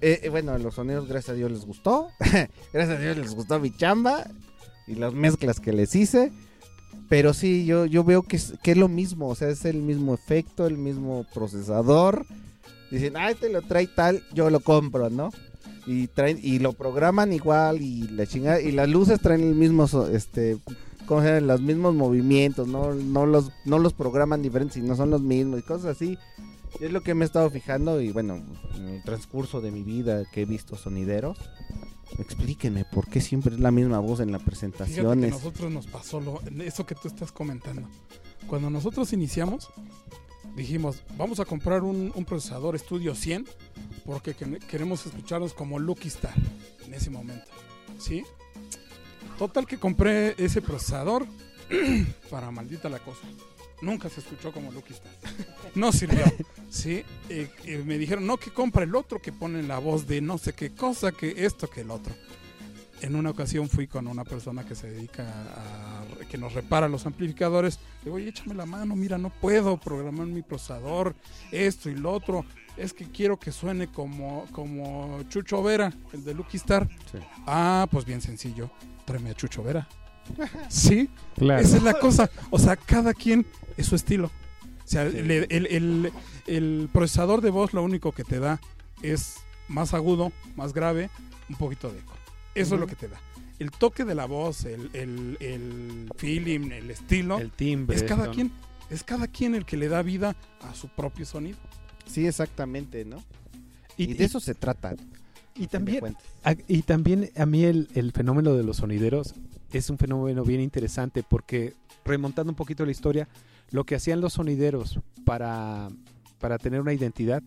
Eh, 0.00 0.20
eh, 0.24 0.28
bueno, 0.28 0.58
los 0.58 0.74
sonidos, 0.74 1.06
gracias 1.06 1.30
a 1.30 1.34
Dios, 1.34 1.50
les 1.52 1.64
gustó. 1.64 2.08
gracias 2.72 2.98
a 2.98 3.00
Dios 3.00 3.16
les 3.16 3.34
gustó 3.34 3.60
mi 3.60 3.70
chamba 3.76 4.26
y 4.86 4.94
las 4.94 5.14
mezclas 5.14 5.60
que 5.60 5.72
les 5.72 5.94
hice. 5.94 6.32
Pero 7.08 7.34
sí, 7.34 7.64
yo, 7.66 7.86
yo 7.86 8.04
veo 8.04 8.22
que 8.22 8.36
es, 8.36 8.54
que 8.62 8.72
es 8.72 8.76
lo 8.76 8.88
mismo. 8.88 9.28
O 9.28 9.34
sea, 9.34 9.48
es 9.48 9.64
el 9.64 9.82
mismo 9.82 10.14
efecto, 10.14 10.66
el 10.66 10.78
mismo 10.78 11.24
procesador. 11.32 12.26
Dicen, 12.90 13.16
ah, 13.16 13.32
te 13.34 13.48
lo 13.48 13.62
trae 13.62 13.86
tal, 13.86 14.22
yo 14.32 14.50
lo 14.50 14.60
compro, 14.60 15.10
¿no? 15.10 15.30
Y 15.86 16.08
traen, 16.08 16.38
y 16.42 16.58
lo 16.58 16.72
programan 16.72 17.32
igual 17.32 17.80
y 17.80 18.08
la 18.08 18.26
chingada. 18.26 18.60
Y 18.60 18.72
las 18.72 18.88
luces 18.88 19.20
traen 19.20 19.42
el 19.42 19.54
mismo, 19.54 19.86
este, 20.12 20.58
¿cómo 21.06 21.22
se 21.22 21.28
llama? 21.28 21.40
Los 21.40 21.60
mismos 21.60 21.94
movimientos, 21.94 22.66
no, 22.66 22.94
no, 22.94 23.26
los, 23.26 23.50
no 23.64 23.78
los 23.78 23.92
programan 23.92 24.42
diferentes, 24.42 24.74
sino 24.74 24.96
son 24.96 25.10
los 25.10 25.22
mismos 25.22 25.60
y 25.60 25.62
cosas 25.62 25.96
así. 25.96 26.18
Y 26.80 26.84
es 26.84 26.92
lo 26.92 27.02
que 27.02 27.14
me 27.14 27.24
he 27.24 27.26
estado 27.26 27.48
fijando 27.50 28.00
y 28.00 28.12
bueno, 28.12 28.42
en 28.76 28.88
el 28.88 29.02
transcurso 29.02 29.60
de 29.60 29.70
mi 29.70 29.82
vida 29.82 30.24
que 30.32 30.42
he 30.42 30.44
visto 30.44 30.76
sonideros, 30.76 31.38
explíquenme 32.18 32.84
por 32.84 33.08
qué 33.08 33.20
siempre 33.20 33.54
es 33.54 33.60
la 33.60 33.70
misma 33.70 33.98
voz 33.98 34.20
en 34.20 34.32
las 34.32 34.42
presentaciones. 34.42 35.30
nosotros 35.32 35.70
nos 35.70 35.86
pasó 35.86 36.20
lo, 36.20 36.40
eso 36.62 36.86
que 36.86 36.94
tú 36.94 37.08
estás 37.08 37.32
comentando. 37.32 37.88
Cuando 38.46 38.70
nosotros 38.70 39.12
iniciamos, 39.12 39.68
dijimos, 40.54 41.02
vamos 41.16 41.40
a 41.40 41.44
comprar 41.44 41.82
un, 41.82 42.12
un 42.14 42.24
procesador 42.24 42.78
Studio 42.78 43.14
100 43.14 43.46
porque 44.04 44.34
que- 44.34 44.58
queremos 44.60 45.04
escucharnos 45.06 45.52
como 45.52 45.78
Lucky 45.78 46.08
Star 46.08 46.34
en 46.84 46.94
ese 46.94 47.10
momento. 47.10 47.50
¿Sí? 47.98 48.22
Total 49.38 49.66
que 49.66 49.78
compré 49.78 50.34
ese 50.42 50.62
procesador 50.62 51.26
para 52.30 52.50
maldita 52.50 52.88
la 52.88 53.00
cosa. 53.00 53.20
Nunca 53.82 54.08
se 54.08 54.20
escuchó 54.20 54.52
como 54.52 54.72
Lucky 54.72 54.94
Star. 54.94 55.12
No 55.74 55.92
sirvió. 55.92 56.24
¿Sí? 56.70 57.04
Eh, 57.28 57.50
eh, 57.64 57.82
me 57.84 57.98
dijeron, 57.98 58.26
no, 58.26 58.38
que 58.38 58.50
compra 58.50 58.84
el 58.84 58.94
otro 58.94 59.20
que 59.20 59.32
pone 59.32 59.62
la 59.62 59.78
voz 59.78 60.06
de 60.06 60.20
no 60.20 60.38
sé 60.38 60.54
qué 60.54 60.70
cosa, 60.70 61.12
que 61.12 61.44
esto, 61.44 61.68
que 61.68 61.82
el 61.82 61.90
otro 61.90 62.14
en 63.02 63.14
una 63.14 63.30
ocasión 63.30 63.68
fui 63.68 63.86
con 63.86 64.06
una 64.06 64.24
persona 64.24 64.64
que 64.64 64.74
se 64.74 64.90
dedica 64.90 65.24
a, 65.24 66.24
que 66.26 66.38
nos 66.38 66.54
repara 66.54 66.88
los 66.88 67.06
amplificadores. 67.06 67.78
Le 68.00 68.04
digo, 68.06 68.16
oye, 68.16 68.28
échame 68.28 68.54
la 68.54 68.66
mano, 68.66 68.96
mira, 68.96 69.18
no 69.18 69.30
puedo 69.30 69.76
programar 69.76 70.26
mi 70.26 70.42
procesador, 70.42 71.14
esto 71.50 71.90
y 71.90 71.94
lo 71.94 72.12
otro. 72.12 72.44
Es 72.76 72.92
que 72.92 73.06
quiero 73.10 73.38
que 73.38 73.52
suene 73.52 73.88
como, 73.88 74.46
como 74.52 75.22
Chucho 75.28 75.62
Vera, 75.62 75.92
el 76.12 76.24
de 76.24 76.34
Lucky 76.34 76.58
Star. 76.58 76.88
Sí. 77.10 77.18
Ah, 77.46 77.86
pues 77.90 78.04
bien 78.04 78.20
sencillo, 78.20 78.70
tráeme 79.06 79.30
a 79.30 79.34
Chucho 79.34 79.62
Vera. 79.62 79.88
Sí, 80.68 81.08
Claro. 81.36 81.62
esa 81.62 81.76
es 81.76 81.82
la 81.82 81.94
cosa. 81.94 82.30
O 82.50 82.58
sea, 82.58 82.76
cada 82.76 83.12
quien 83.14 83.46
es 83.76 83.86
su 83.86 83.94
estilo. 83.96 84.26
O 84.84 84.88
sea, 84.88 85.02
el, 85.02 85.30
el- 85.30 85.46
el- 85.66 86.12
el 86.46 86.88
procesador 86.92 87.40
de 87.40 87.50
voz 87.50 87.72
lo 87.72 87.82
único 87.82 88.12
que 88.12 88.22
te 88.24 88.38
da 88.38 88.60
es 89.02 89.36
más 89.68 89.94
agudo, 89.94 90.32
más 90.54 90.72
grave, 90.72 91.10
un 91.48 91.56
poquito 91.56 91.90
de 91.90 91.98
eco. 91.98 92.12
Eso 92.54 92.74
es 92.74 92.80
lo 92.80 92.86
que 92.86 92.94
te 92.96 93.08
da. 93.08 93.20
El 93.58 93.70
toque 93.70 94.04
de 94.04 94.14
la 94.14 94.26
voz, 94.26 94.64
el, 94.64 94.90
el, 94.92 95.36
el 95.40 96.10
feeling, 96.16 96.70
el 96.72 96.90
estilo, 96.90 97.38
El 97.38 97.50
timbre. 97.50 97.96
es 97.96 98.02
cada 98.04 98.30
quien. 98.30 98.52
Es 98.90 99.02
cada 99.02 99.26
quien 99.26 99.54
el 99.56 99.64
que 99.64 99.76
le 99.76 99.88
da 99.88 100.02
vida 100.02 100.36
a 100.60 100.74
su 100.74 100.88
propio 100.88 101.26
sonido. 101.26 101.58
Sí, 102.06 102.26
exactamente, 102.26 103.04
¿no? 103.04 103.22
Y, 103.96 104.04
Y, 104.12 104.14
de 104.14 104.24
eso 104.24 104.38
se 104.38 104.54
trata. 104.54 104.94
y 105.56 105.66
también, 105.66 106.16
a- 106.44 106.54
y 106.68 106.82
también 106.82 107.30
a 107.36 107.46
mí 107.46 107.64
el, 107.64 107.88
el 107.94 108.12
fenómeno 108.12 108.54
de 108.54 108.62
los 108.62 108.76
sonideros 108.76 109.34
es 109.72 109.90
un 109.90 109.98
fenómeno 109.98 110.44
bien 110.44 110.60
interesante 110.60 111.22
porque 111.22 111.74
remontando 112.04 112.50
un 112.52 112.56
poquito 112.56 112.84
la 112.84 112.92
historia, 112.92 113.28
lo 113.70 113.84
que 113.84 113.94
hacían 113.96 114.20
los 114.20 114.34
sonideros 114.34 115.00
para, 115.24 115.88
para 116.38 116.58
tener 116.58 116.80
una 116.80 116.92
identidad, 116.92 117.42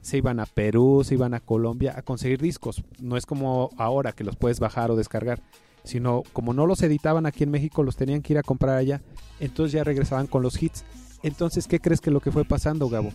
se 0.00 0.18
iban 0.18 0.38
a 0.38 0.46
Perú, 0.46 1.02
se 1.04 1.14
iban 1.14 1.34
a 1.34 1.40
Colombia 1.40 1.94
a 1.96 2.02
conseguir 2.02 2.40
discos. 2.40 2.84
No 3.00 3.16
es 3.16 3.26
como 3.26 3.70
ahora 3.76 4.12
que 4.12 4.22
los 4.22 4.36
puedes 4.36 4.60
bajar 4.60 4.90
o 4.92 4.96
descargar, 4.96 5.42
sino 5.82 6.22
como 6.32 6.52
no 6.52 6.66
los 6.66 6.82
editaban 6.82 7.26
aquí 7.26 7.42
en 7.42 7.50
México, 7.50 7.82
los 7.82 7.96
tenían 7.96 8.22
que 8.22 8.34
ir 8.34 8.38
a 8.38 8.42
comprar 8.44 8.76
allá, 8.76 9.02
entonces 9.40 9.72
ya 9.72 9.82
regresaban 9.82 10.28
con 10.28 10.42
los 10.42 10.62
hits. 10.62 10.84
Entonces, 11.24 11.66
¿qué 11.66 11.80
crees 11.80 12.00
que 12.00 12.12
lo 12.12 12.20
que 12.20 12.30
fue 12.30 12.44
pasando, 12.44 12.88
Gabo? 12.88 13.10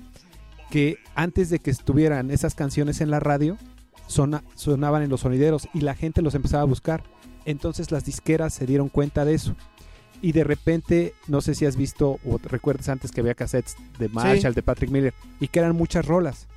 Que 0.70 0.98
antes 1.16 1.50
de 1.50 1.60
que 1.60 1.72
estuvieran 1.72 2.32
esas 2.32 2.56
canciones 2.56 3.00
en 3.00 3.10
la 3.10 3.20
radio, 3.22 3.58
sona- 4.08 4.44
sonaban 4.56 5.02
en 5.04 5.10
los 5.10 5.22
sonideros 5.22 5.70
y 5.74 5.82
la 5.82 5.96
gente 5.96 6.22
los 6.22 6.36
empezaba 6.36 6.64
a 6.64 6.66
buscar. 6.66 7.04
Entonces 7.46 7.92
las 7.92 8.06
disqueras 8.06 8.54
se 8.54 8.66
dieron 8.66 8.90
cuenta 8.90 9.26
de 9.26 9.34
eso. 9.34 9.56
Y 10.22 10.34
de 10.34 10.44
repente, 10.44 11.14
no 11.28 11.42
sé 11.42 11.56
si 11.56 11.66
has 11.66 11.76
visto 11.76 12.20
o 12.26 12.38
recuerdas 12.44 12.90
antes 12.90 13.12
que 13.12 13.22
había 13.22 13.34
cassettes 13.34 13.76
de 13.98 14.08
Marshall, 14.10 14.54
de 14.54 14.62
Patrick 14.64 14.92
Miller, 14.92 15.14
y 15.40 15.48
que 15.48 15.60
eran 15.60 15.76
muchas 15.76 16.06
rolas. 16.06 16.48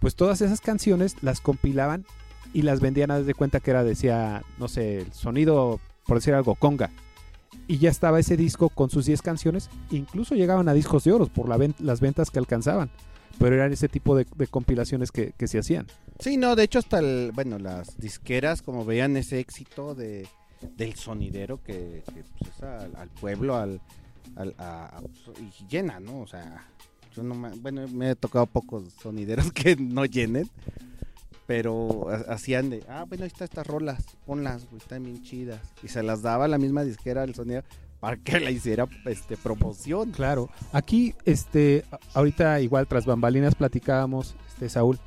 Pues 0.00 0.16
todas 0.16 0.40
esas 0.40 0.60
canciones 0.60 1.16
las 1.22 1.40
compilaban 1.40 2.04
y 2.52 2.62
las 2.62 2.80
vendían 2.80 3.10
a 3.12 3.20
de 3.20 3.34
cuenta 3.34 3.60
que 3.60 3.70
era, 3.70 3.84
decía, 3.84 4.42
no 4.58 4.66
sé, 4.68 4.98
el 4.98 5.12
sonido, 5.12 5.78
por 6.04 6.16
decir 6.18 6.34
algo, 6.34 6.54
conga. 6.56 6.90
Y 7.68 7.78
ya 7.78 7.90
estaba 7.90 8.18
ese 8.20 8.36
disco 8.36 8.68
con 8.68 8.90
sus 8.90 9.06
10 9.06 9.22
canciones, 9.22 9.70
incluso 9.90 10.34
llegaban 10.34 10.68
a 10.68 10.72
discos 10.74 11.04
de 11.04 11.12
oro 11.12 11.26
por 11.26 11.48
la 11.48 11.56
ven- 11.56 11.74
las 11.78 12.00
ventas 12.00 12.30
que 12.30 12.38
alcanzaban. 12.40 12.90
Pero 13.38 13.54
eran 13.54 13.72
ese 13.72 13.88
tipo 13.88 14.16
de, 14.16 14.26
de 14.36 14.46
compilaciones 14.48 15.12
que, 15.12 15.32
que 15.36 15.46
se 15.46 15.58
hacían. 15.58 15.86
Sí, 16.20 16.36
no, 16.36 16.56
de 16.56 16.64
hecho 16.64 16.78
hasta 16.78 16.98
el, 16.98 17.30
bueno, 17.34 17.58
las 17.58 17.98
disqueras 17.98 18.62
como 18.62 18.84
veían 18.84 19.16
ese 19.16 19.38
éxito 19.38 19.94
de 19.94 20.26
del 20.76 20.94
sonidero 20.94 21.62
que, 21.62 22.02
pues, 22.06 22.24
es 22.56 22.62
al, 22.62 23.08
pueblo, 23.10 23.56
al, 23.56 23.80
al 24.36 24.54
a- 24.58 24.98
a- 24.98 25.02
y 25.40 25.66
llena, 25.68 26.00
¿no? 26.00 26.20
O 26.20 26.26
sea, 26.26 26.64
yo 27.14 27.22
no 27.22 27.34
me, 27.34 27.50
bueno, 27.56 27.86
me 27.88 28.10
he 28.10 28.14
tocado 28.16 28.46
pocos 28.46 28.84
sonideros 29.02 29.52
que 29.52 29.76
no 29.76 30.06
llenen, 30.06 30.48
pero 31.46 32.08
ha- 32.08 32.32
hacían 32.32 32.70
de, 32.70 32.82
ah, 32.88 33.04
bueno, 33.06 33.24
ahí 33.24 33.28
están 33.28 33.44
estas 33.44 33.66
rolas, 33.66 34.04
ponlas, 34.24 34.64
güey, 34.66 34.78
están 34.78 35.04
bien 35.04 35.22
chidas, 35.22 35.60
y 35.82 35.88
se 35.88 36.02
las 36.02 36.22
daba 36.22 36.48
la 36.48 36.58
misma 36.58 36.82
disquera 36.84 37.22
al 37.22 37.34
sonidero 37.34 37.66
para 38.00 38.16
que 38.16 38.40
la 38.40 38.50
hiciera 38.50 38.88
este 39.04 39.36
promoción. 39.36 40.10
Claro, 40.12 40.48
aquí, 40.72 41.14
este, 41.26 41.84
ahorita 42.14 42.60
igual 42.60 42.86
tras 42.86 43.04
bambalinas 43.06 43.54
platicábamos, 43.54 44.34
este, 44.48 44.68
Saúl, 44.70 44.98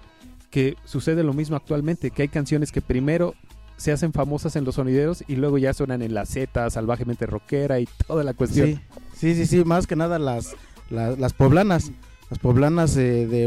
que 0.50 0.76
sucede 0.86 1.24
lo 1.24 1.34
mismo 1.34 1.56
actualmente, 1.56 2.12
que 2.12 2.24
hay 2.24 2.28
canciones 2.28 2.72
que 2.72 2.82
primero 2.82 3.36
se 3.78 3.92
hacen 3.92 4.12
famosas 4.12 4.56
en 4.56 4.66
los 4.66 4.76
sonideros 4.76 5.24
y 5.28 5.36
luego 5.38 5.58
ya 5.58 5.74
suenan 5.74 6.02
en 6.02 6.14
la 6.14 6.26
Z, 6.26 6.70
salvajemente 6.70 7.26
rockera 7.26 7.80
y 7.80 7.88
toda 8.08 8.24
la 8.24 8.34
cuestión. 8.34 8.82
Sí, 9.16 9.36
sí, 9.36 9.46
sí, 9.46 9.64
más 9.64 9.88
que 9.88 9.96
nada 9.96 10.20
las, 10.20 10.56
las, 10.90 11.18
las 11.18 11.34
poblanas. 11.34 11.92
Las 12.30 12.40
poblanas 12.40 12.96
eh, 12.98 13.26
de 13.26 13.46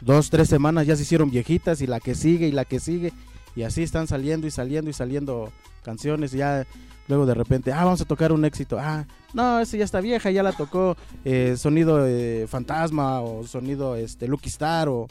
dos, 0.00 0.30
tres 0.30 0.48
semanas 0.48 0.86
ya 0.86 0.96
se 0.96 1.02
hicieron 1.02 1.30
viejitas 1.30 1.80
y 1.80 1.86
la 1.86 2.00
que 2.00 2.14
sigue 2.14 2.48
y 2.48 2.52
la 2.52 2.64
que 2.64 2.80
sigue. 2.80 3.12
Y 3.54 3.62
así 3.62 3.82
están 3.82 4.06
saliendo 4.06 4.46
y 4.46 4.50
saliendo 4.50 4.90
y 4.90 4.92
saliendo 4.92 5.52
canciones. 5.84 6.34
y 6.34 6.38
Ya 6.38 6.66
luego 7.06 7.24
de 7.24 7.34
repente, 7.34 7.72
ah, 7.72 7.84
vamos 7.84 8.00
a 8.00 8.04
tocar 8.04 8.32
un 8.32 8.44
éxito. 8.44 8.78
Ah, 8.78 9.06
no, 9.34 9.60
esa 9.60 9.76
ya 9.76 9.84
está 9.84 10.00
vieja, 10.00 10.30
ya 10.30 10.42
la 10.42 10.52
tocó 10.52 10.96
eh, 11.24 11.54
sonido 11.56 12.06
eh, 12.06 12.46
fantasma 12.48 13.20
o 13.20 13.46
sonido 13.46 13.96
este, 13.96 14.26
Lucky 14.28 14.48
Star 14.48 14.88
o 14.88 15.06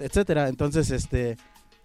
etcétera. 0.00 0.48
Entonces, 0.48 0.90
este 0.90 1.36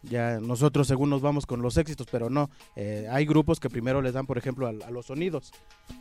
ya 0.10 0.40
nosotros 0.40 0.88
según 0.88 1.10
nos 1.10 1.22
vamos 1.22 1.46
con 1.46 1.62
los 1.62 1.78
éxitos, 1.78 2.08
pero 2.12 2.30
no, 2.30 2.50
eh, 2.76 3.08
hay 3.10 3.26
grupos 3.26 3.60
que 3.60 3.70
primero 3.70 4.02
les 4.02 4.14
dan, 4.14 4.26
por 4.26 4.38
ejemplo, 4.38 4.68
a, 4.68 4.70
a 4.70 4.92
los 4.92 5.08
sonidos, 5.08 5.52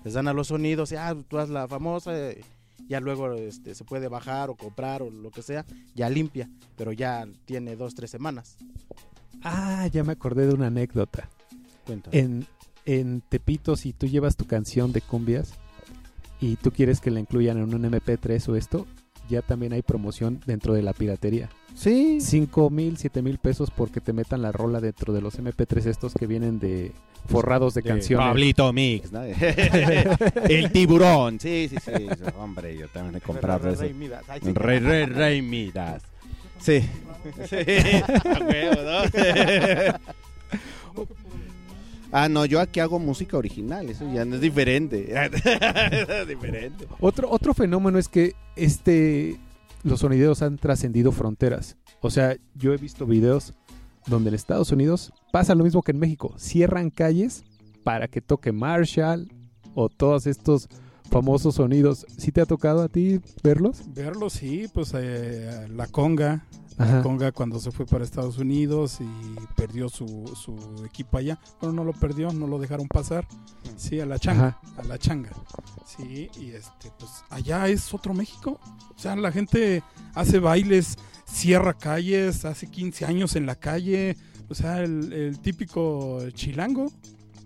les 0.04 0.14
dan 0.14 0.28
a 0.28 0.32
los 0.32 0.48
sonidos, 0.48 0.92
y, 0.92 0.96
ah, 0.96 1.16
tú 1.26 1.38
haz 1.38 1.48
la 1.48 1.66
famosa, 1.68 2.12
eh, 2.16 2.42
ya 2.88 3.00
luego 3.00 3.32
este, 3.32 3.74
se 3.74 3.84
puede 3.84 4.08
bajar 4.08 4.50
o 4.50 4.56
comprar 4.56 5.02
o 5.02 5.10
lo 5.10 5.30
que 5.30 5.42
sea, 5.42 5.64
ya 5.94 6.08
limpia, 6.10 6.50
pero 6.76 6.92
ya 6.92 7.26
tiene 7.44 7.76
dos, 7.76 7.94
tres 7.94 8.10
semanas. 8.10 8.56
Ah, 9.42 9.86
ya 9.88 10.04
me 10.04 10.12
acordé 10.12 10.46
de 10.46 10.54
una 10.54 10.66
anécdota. 10.68 11.28
Cuéntame. 11.86 12.18
En, 12.18 12.46
en 12.86 13.20
Tepito, 13.22 13.76
si 13.76 13.92
tú 13.92 14.06
llevas 14.06 14.36
tu 14.36 14.46
canción 14.46 14.92
de 14.92 15.00
cumbias 15.00 15.54
y 16.40 16.56
tú 16.56 16.72
quieres 16.72 17.00
que 17.00 17.10
la 17.10 17.20
incluyan 17.20 17.58
en 17.58 17.74
un 17.74 17.82
MP3 17.84 18.48
o 18.48 18.56
esto, 18.56 18.86
ya 19.28 19.42
también 19.42 19.72
hay 19.72 19.82
promoción 19.82 20.40
dentro 20.46 20.74
de 20.74 20.82
la 20.82 20.92
piratería. 20.92 21.50
Sí, 21.74 22.20
5 22.20 22.70
mil, 22.70 22.96
7 22.96 23.20
mil 23.20 23.38
pesos 23.38 23.70
porque 23.70 24.00
te 24.00 24.12
metan 24.12 24.42
la 24.42 24.52
rola 24.52 24.80
dentro 24.80 25.12
de 25.12 25.20
los 25.20 25.38
MP3 25.38 25.86
estos 25.86 26.14
que 26.14 26.26
vienen 26.26 26.58
de 26.60 26.92
forrados 27.26 27.74
de, 27.74 27.82
canciones. 27.82 28.26
Pablito 28.26 28.72
Mix, 28.72 29.10
¿no? 29.12 29.22
El 30.48 30.70
tiburón. 30.72 31.40
Sí, 31.40 31.68
sí, 31.68 31.76
sí. 31.84 31.92
Hombre, 32.38 32.76
yo 32.76 32.88
también 32.88 33.16
he 33.16 33.20
comprado 33.20 33.70
eso. 33.70 33.82
Rey, 33.82 34.78
rey, 34.78 35.06
rey, 35.06 35.42
miras. 35.42 36.02
Sí. 36.60 36.80
Sí. 37.48 37.56
¿no? 38.84 39.94
Ah, 42.16 42.28
no, 42.28 42.44
yo 42.44 42.60
aquí 42.60 42.78
hago 42.78 43.00
música 43.00 43.36
original, 43.36 43.90
eso 43.90 44.08
ya 44.14 44.24
no 44.24 44.36
es 44.36 44.40
diferente. 44.40 45.12
es 45.12 46.28
diferente. 46.28 46.86
Otro, 47.00 47.28
otro 47.28 47.54
fenómeno 47.54 47.98
es 47.98 48.06
que 48.06 48.36
este 48.54 49.40
los 49.84 50.00
sonideros 50.00 50.42
han 50.42 50.56
trascendido 50.56 51.12
fronteras. 51.12 51.76
O 52.00 52.10
sea, 52.10 52.36
yo 52.54 52.72
he 52.72 52.76
visto 52.76 53.06
videos 53.06 53.54
donde 54.06 54.30
en 54.30 54.34
Estados 54.34 54.72
Unidos 54.72 55.12
pasa 55.30 55.54
lo 55.54 55.64
mismo 55.64 55.82
que 55.82 55.92
en 55.92 55.98
México. 55.98 56.34
Cierran 56.38 56.90
calles 56.90 57.44
para 57.84 58.08
que 58.08 58.20
toque 58.20 58.52
Marshall 58.52 59.30
o 59.74 59.88
todos 59.88 60.26
estos 60.26 60.68
famosos 61.10 61.56
sonidos. 61.56 62.06
¿Sí 62.16 62.32
te 62.32 62.40
ha 62.40 62.46
tocado 62.46 62.82
a 62.82 62.88
ti 62.88 63.20
verlos? 63.42 63.82
Verlo, 63.94 64.30
sí, 64.30 64.66
pues 64.72 64.92
eh, 64.96 65.68
la 65.70 65.86
conga, 65.86 66.46
Ajá. 66.76 67.02
Conga 67.02 67.30
cuando 67.30 67.60
se 67.60 67.70
fue 67.70 67.86
para 67.86 68.04
Estados 68.04 68.38
Unidos 68.38 68.98
y 69.00 69.06
perdió 69.54 69.88
su, 69.88 70.06
su 70.34 70.84
equipo 70.84 71.18
allá. 71.18 71.38
Bueno, 71.60 71.76
no 71.76 71.84
lo 71.84 71.92
perdió, 71.92 72.32
no 72.32 72.46
lo 72.46 72.58
dejaron 72.58 72.88
pasar. 72.88 73.26
Sí, 73.76 74.00
a 74.00 74.06
la 74.06 74.18
changa, 74.18 74.58
a 74.76 74.82
la 74.82 74.98
changa. 74.98 75.30
Sí, 75.86 76.28
y 76.40 76.50
este, 76.50 76.90
pues 76.98 77.10
allá 77.30 77.68
es 77.68 77.94
otro 77.94 78.12
México. 78.12 78.58
O 78.94 78.98
sea, 78.98 79.14
la 79.14 79.30
gente 79.30 79.82
hace 80.14 80.40
bailes, 80.40 80.96
cierra 81.26 81.74
calles, 81.74 82.44
hace 82.44 82.66
15 82.66 83.04
años 83.04 83.36
en 83.36 83.46
la 83.46 83.54
calle. 83.54 84.16
O 84.48 84.54
sea, 84.54 84.82
el, 84.82 85.12
el 85.12 85.38
típico 85.40 86.18
chilango. 86.30 86.90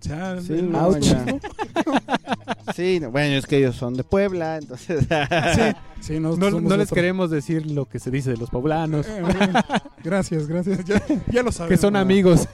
Sí, 0.00 0.62
no. 0.62 0.92
Sí, 2.74 3.00
no, 3.00 3.10
bueno, 3.10 3.34
es 3.36 3.46
que 3.46 3.56
ellos 3.58 3.76
son 3.76 3.94
de 3.94 4.04
Puebla, 4.04 4.56
entonces... 4.58 5.06
Sí, 5.54 5.62
sí, 6.00 6.20
No, 6.20 6.36
nosotros 6.36 6.62
no 6.62 6.76
les 6.76 6.86
otro. 6.88 6.94
queremos 6.94 7.30
decir 7.30 7.66
lo 7.70 7.86
que 7.86 7.98
se 7.98 8.10
dice 8.10 8.30
de 8.30 8.36
los 8.36 8.50
poblanos, 8.50 9.06
Eh, 9.06 9.22
bueno, 9.22 9.60
gracias, 10.04 10.46
gracias. 10.46 10.84
Ya, 10.84 11.02
ya 11.32 11.42
lo 11.42 11.50
sabemos. 11.50 11.68
que 11.70 11.76
son 11.80 11.96
amigos. 11.96 12.46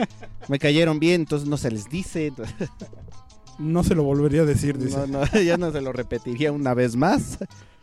me 0.48 0.58
cayeron 0.58 1.00
bien, 1.00 1.22
entonces 1.22 1.48
no 1.48 1.56
se 1.56 1.70
les 1.70 1.88
dice. 1.88 2.26
entonces- 2.28 2.68
No 3.58 3.82
se 3.82 3.94
lo 3.94 4.04
volvería 4.04 4.42
a 4.42 4.44
decir, 4.44 4.78
dice. 4.78 4.96
No, 4.96 5.06
no, 5.06 5.24
ya 5.40 5.56
no 5.56 5.72
se 5.72 5.80
lo 5.80 5.92
repetiría 5.92 6.52
una 6.52 6.74
vez 6.74 6.94
más. 6.96 7.38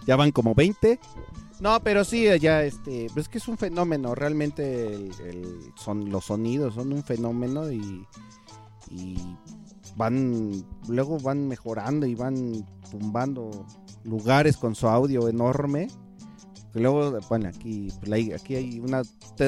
Ya 0.06 0.16
van 0.16 0.32
como 0.32 0.54
20. 0.56 1.00
No, 1.60 1.82
pero 1.84 2.06
sí, 2.06 2.26
ya 2.40 2.64
este, 2.64 3.08
pues 3.14 3.26
es 3.26 3.30
que 3.30 3.38
es 3.40 3.48
un 3.50 3.58
fenómeno, 3.58 4.16
realmente 4.16 4.88
el- 4.88 5.12
el- 5.26 5.60
son 5.76 6.10
los 6.10 6.26
sonidos 6.26 6.76
son 6.76 6.94
un 6.94 7.04
fenómeno 7.04 7.70
y, 7.70 8.06
y 8.90 9.18
van, 9.96 10.66
luego 10.88 11.20
van 11.20 11.48
mejorando 11.48 12.06
y 12.06 12.16
van 12.16 12.66
tumbando 12.90 13.66
lugares 14.04 14.58
con 14.58 14.76
su 14.76 14.88
audio 14.88 15.28
enorme. 15.28 15.88
Luego, 16.74 17.18
bueno, 17.28 17.50
aquí, 17.50 17.92
pues, 18.00 18.34
aquí 18.34 18.56
hay 18.56 18.80
una, 18.80 19.02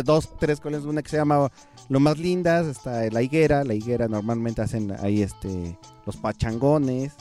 dos, 0.03 0.29
tres 0.39 0.59
colonias, 0.59 0.85
una 0.85 1.03
que 1.03 1.09
se 1.09 1.17
llama 1.17 1.51
Lo 1.87 1.99
Más 1.99 2.17
Lindas, 2.17 2.65
está 2.65 3.07
la 3.11 3.21
higuera, 3.21 3.63
la 3.63 3.75
higuera 3.75 4.07
normalmente 4.07 4.61
hacen 4.61 4.91
ahí 4.99 5.21
este, 5.21 5.77
los 6.05 6.17
pachangones, 6.17 7.13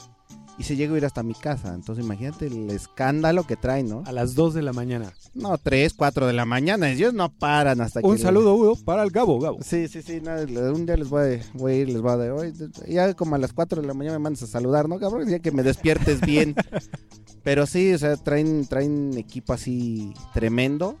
y 0.61 0.63
se 0.63 0.75
llega 0.75 0.93
a 0.93 0.97
ir 0.99 1.05
hasta 1.05 1.23
mi 1.23 1.33
casa, 1.33 1.73
entonces 1.73 2.05
imagínate 2.05 2.45
el 2.45 2.69
escándalo 2.69 3.47
que 3.47 3.55
traen, 3.55 3.89
¿no? 3.89 4.03
A 4.05 4.11
las 4.11 4.35
2 4.35 4.53
de 4.53 4.61
la 4.61 4.73
mañana. 4.73 5.11
No, 5.33 5.57
tres, 5.57 5.95
cuatro 5.95 6.27
de 6.27 6.33
la 6.33 6.45
mañana, 6.45 6.91
ellos 6.91 7.15
no 7.15 7.31
paran 7.33 7.81
hasta 7.81 7.99
que... 7.99 8.05
Un 8.07 8.19
saludo, 8.19 8.53
Hugo, 8.53 8.75
para 8.85 9.01
el 9.01 9.09
Gabo, 9.09 9.39
Gabo. 9.39 9.57
Sí, 9.63 9.87
sí, 9.87 10.03
sí, 10.03 10.21
no, 10.21 10.33
un 10.71 10.85
día 10.85 10.97
les 10.97 11.09
voy 11.09 11.23
a, 11.23 11.39
voy 11.55 11.71
a 11.71 11.75
ir, 11.77 11.89
les 11.89 11.99
voy 11.99 12.11
a 12.11 12.17
dar, 12.17 12.31
"Oye, 12.33 12.53
ya 12.87 13.15
como 13.15 13.33
a 13.33 13.39
las 13.39 13.53
4 13.53 13.81
de 13.81 13.87
la 13.87 13.95
mañana 13.95 14.19
me 14.19 14.23
mandas 14.25 14.43
a 14.43 14.47
saludar, 14.47 14.87
¿no, 14.87 14.99
cabrón? 14.99 15.27
Ya 15.27 15.39
que 15.39 15.51
me 15.51 15.63
despiertes 15.63 16.21
bien. 16.21 16.53
Pero 17.43 17.65
sí, 17.65 17.91
o 17.91 17.97
sea, 17.97 18.15
traen, 18.17 18.67
traen 18.67 19.17
equipo 19.17 19.53
así 19.53 20.13
tremendo 20.31 20.95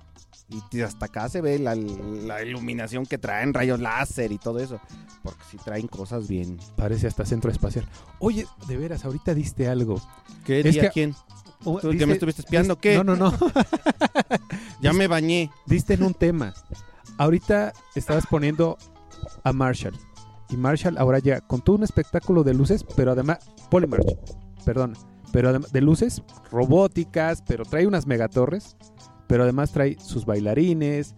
y 0.71 0.81
hasta 0.81 1.05
acá 1.05 1.29
se 1.29 1.41
ve 1.41 1.57
la, 1.59 1.75
la 1.75 2.43
iluminación 2.43 3.05
que 3.05 3.17
traen, 3.17 3.53
rayos 3.53 3.79
láser 3.79 4.31
y 4.31 4.37
todo 4.37 4.59
eso, 4.59 4.79
porque 5.23 5.39
sí 5.49 5.57
traen 5.63 5.87
cosas 5.87 6.27
bien. 6.27 6.57
Parece 6.75 7.07
hasta 7.07 7.25
centro 7.25 7.51
espacial. 7.51 7.85
Oye, 8.19 8.45
de 8.67 8.77
veras, 8.77 9.05
ahorita 9.05 9.33
diste 9.33 9.67
algo. 9.67 10.01
¿Qué 10.45 10.59
Es 10.59 10.73
día 10.73 10.81
que- 10.83 10.89
quién? 10.89 11.15
Oh, 11.63 11.79
¿Tú 11.79 11.89
que 11.89 11.97
diste- 11.97 12.05
me 12.07 12.13
estuviste 12.13 12.41
espiando? 12.41 12.77
¿Qué? 12.77 12.95
No, 12.97 13.03
no, 13.03 13.15
no. 13.15 13.31
Ya 14.81 14.93
me 14.93 15.07
bañé. 15.07 15.51
diste 15.67 15.93
en 15.93 16.03
un 16.03 16.13
tema. 16.13 16.53
Ahorita 17.17 17.73
estabas 17.95 18.25
poniendo 18.27 18.77
a 19.43 19.53
Marshall. 19.53 19.95
Y 20.49 20.57
Marshall 20.57 20.97
ahora 20.97 21.19
ya 21.19 21.39
con 21.41 21.61
todo 21.61 21.75
un 21.77 21.83
espectáculo 21.83 22.43
de 22.43 22.53
luces, 22.53 22.83
pero 22.95 23.11
además, 23.11 23.39
Polymarch, 23.69 24.05
perdón, 24.65 24.97
pero 25.31 25.49
además 25.49 25.71
de 25.71 25.81
luces 25.81 26.23
robóticas, 26.51 27.41
pero 27.47 27.63
trae 27.63 27.87
unas 27.87 28.05
megatorres, 28.07 28.75
pero 29.31 29.43
además 29.43 29.71
trae 29.71 29.97
sus 29.97 30.25
bailarines, 30.25 31.15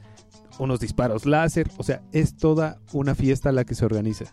unos 0.59 0.79
disparos 0.79 1.25
láser, 1.25 1.67
o 1.77 1.83
sea, 1.83 2.03
es 2.11 2.37
toda 2.37 2.79
una 2.91 3.15
fiesta 3.15 3.51
la 3.51 3.63
que 3.65 3.73
se 3.73 3.85
organiza. 3.85 4.25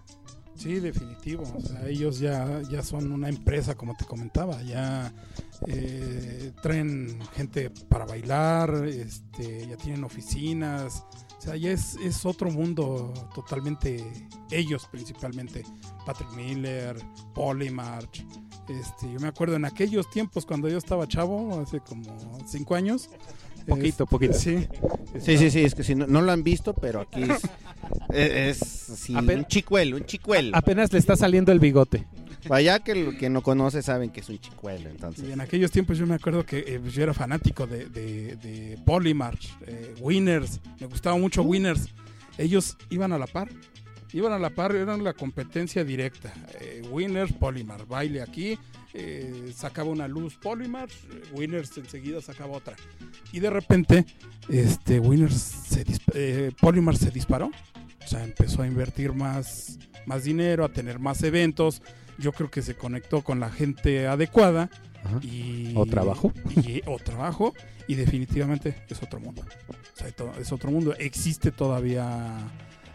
Sí, 0.55 0.81
definitivo. 0.81 1.45
O 1.57 1.61
sea, 1.63 1.89
ellos 1.89 2.19
ya, 2.19 2.61
ya 2.71 2.83
son 2.83 3.11
una 3.11 3.31
empresa, 3.31 3.77
como 3.77 3.97
te 3.97 4.05
comentaba. 4.05 4.61
Ya 4.65 5.15
eh, 5.67 6.53
traen 6.61 7.19
gente 7.33 7.71
para 7.89 8.05
bailar, 8.05 8.85
este, 8.85 9.67
ya 9.67 9.79
tienen 9.79 10.05
oficinas. 10.05 11.07
O 11.39 11.41
sea, 11.41 11.57
ya 11.57 11.71
es, 11.71 11.97
es 12.05 12.27
otro 12.27 12.51
mundo 12.51 13.15
totalmente 13.35 14.05
ellos 14.51 14.87
principalmente. 14.93 15.65
Patrick 16.05 16.31
Miller, 16.35 16.99
Polymarch. 17.35 18.27
Este, 18.69 19.11
yo 19.11 19.19
me 19.21 19.29
acuerdo 19.29 19.57
en 19.57 19.65
aquellos 19.65 20.11
tiempos 20.11 20.45
cuando 20.45 20.69
yo 20.69 20.77
estaba 20.77 21.09
chavo, 21.09 21.61
hace 21.61 21.81
como 21.81 22.39
cinco 22.47 22.75
años. 22.75 23.09
Poquito, 23.67 24.07
poquito. 24.07 24.35
Sí, 24.35 24.67
Sí, 25.21 25.37
sí, 25.37 25.51
sí, 25.51 25.65
es 25.65 25.75
que 25.75 25.83
si 25.83 25.95
no, 25.95 26.07
no 26.07 26.23
lo 26.23 26.31
han 26.31 26.43
visto, 26.45 26.73
pero 26.73 27.01
aquí 27.01 27.25
es, 28.13 28.93
un 29.09 29.45
chicuelo, 29.47 29.97
un 29.97 30.05
chicuelo. 30.05 30.57
Apenas 30.57 30.93
le 30.93 30.99
está 30.99 31.17
saliendo 31.17 31.53
el 31.53 31.59
bigote. 31.59 32.07
Vaya 32.49 32.79
que 32.79 32.95
lo 32.95 33.11
que 33.19 33.29
no 33.29 33.43
conoce 33.43 33.83
saben 33.83 34.11
que 34.11 34.21
es 34.21 34.29
un 34.29 34.39
chicuelo, 34.39 34.89
Y 34.89 34.93
entonces. 34.93 35.29
en 35.31 35.41
aquellos 35.41 35.71
tiempos 35.71 35.99
yo 35.99 36.07
me 36.07 36.15
acuerdo 36.15 36.47
que 36.47 36.59
eh, 36.61 36.81
yo 36.91 37.03
era 37.03 37.13
fanático 37.13 37.67
de, 37.67 37.87
de, 37.87 38.37
de 38.37 38.79
Polymarch, 38.87 39.51
eh, 39.67 39.95
Winners, 40.01 40.61
me 40.81 40.87
gustaba 40.87 41.17
mucho 41.19 41.43
Winners. 41.43 41.89
Ellos 42.39 42.79
iban 42.89 43.13
a 43.13 43.19
la 43.19 43.27
par, 43.27 43.49
iban 44.13 44.33
a 44.33 44.39
la 44.39 44.51
par, 44.51 44.75
eran 44.75 45.05
la 45.05 45.13
competencia 45.13 45.85
directa. 45.85 46.33
Eh, 46.61 46.83
Winners, 46.91 47.33
Polymarch, 47.33 47.87
baile 47.87 48.23
aquí, 48.23 48.59
eh, 48.95 49.53
sacaba 49.55 49.91
una 49.91 50.09
luz 50.09 50.37
Polymarch, 50.37 50.93
eh, 50.93 51.23
Winners 51.35 51.77
enseguida 51.77 52.23
sacaba 52.23 52.53
otra. 52.57 52.75
Y 53.33 53.41
de 53.41 53.51
repente, 53.51 54.07
este 54.49 55.01
Winners 55.01 55.35
se 55.35 55.85
eh, 56.15 56.53
se 56.99 57.11
disparó, 57.11 57.51
o 58.05 58.09
sea, 58.09 58.25
empezó 58.25 58.63
a 58.63 58.67
invertir 58.67 59.13
más, 59.13 59.79
más 60.07 60.25
dinero, 60.25 60.65
a 60.65 60.69
tener 60.69 60.99
más 60.99 61.23
eventos. 61.23 61.83
Yo 62.19 62.33
creo 62.33 62.51
que 62.51 62.63
se 62.63 62.75
conectó 62.75 63.23
con 63.23 63.41
la 63.41 63.51
gente 63.51 64.07
adecuada 64.07 64.69
y 65.23 65.73
¿O 65.77 65.87
trabajo? 65.87 66.33
y, 66.57 66.83
o 66.87 66.99
trabajo 66.99 67.55
y 67.87 67.95
definitivamente 67.95 68.85
es 68.89 69.03
otro 69.03 69.19
mundo 69.19 69.43
O 69.69 69.97
sea, 69.97 70.09
es 70.39 70.53
otro 70.53 70.71
mundo 70.71 70.95
existe 70.99 71.51
todavía 71.51 72.37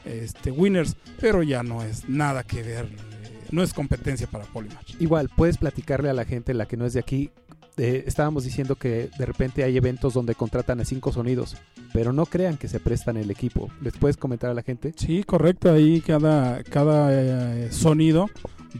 este 0.05 0.51
winners 0.51 0.95
pero 1.19 1.41
ya 1.41 1.63
no 1.63 1.81
es 1.81 2.07
nada 2.07 2.43
que 2.43 2.61
ver 2.61 2.85
eh, 2.85 3.35
no 3.51 3.63
es 3.63 3.73
competencia 3.73 4.27
para 4.27 4.45
Polymatch 4.45 4.95
Igual, 4.99 5.29
puedes 5.35 5.57
platicarle 5.57 6.09
a 6.09 6.13
la 6.13 6.25
gente, 6.25 6.53
la 6.53 6.67
que 6.67 6.77
no 6.77 6.85
es 6.85 6.93
de 6.93 6.99
aquí. 6.99 7.31
Estábamos 7.77 8.43
diciendo 8.43 8.75
que 8.75 9.09
de 9.17 9.25
repente 9.25 9.63
hay 9.63 9.77
eventos 9.77 10.13
donde 10.13 10.35
contratan 10.35 10.79
a 10.79 10.85
cinco 10.85 11.11
sonidos, 11.11 11.57
pero 11.93 12.13
no 12.13 12.25
crean 12.25 12.57
que 12.57 12.67
se 12.67 12.79
prestan 12.79 13.17
el 13.17 13.31
equipo. 13.31 13.69
¿Les 13.81 13.97
puedes 13.97 14.17
comentar 14.17 14.49
a 14.49 14.53
la 14.53 14.61
gente? 14.61 14.93
sí 14.95 15.23
correcto 15.23 15.71
ahí 15.71 16.01
cada 16.01 16.63
cada 16.63 17.09
eh, 17.11 17.71
sonido 17.71 18.29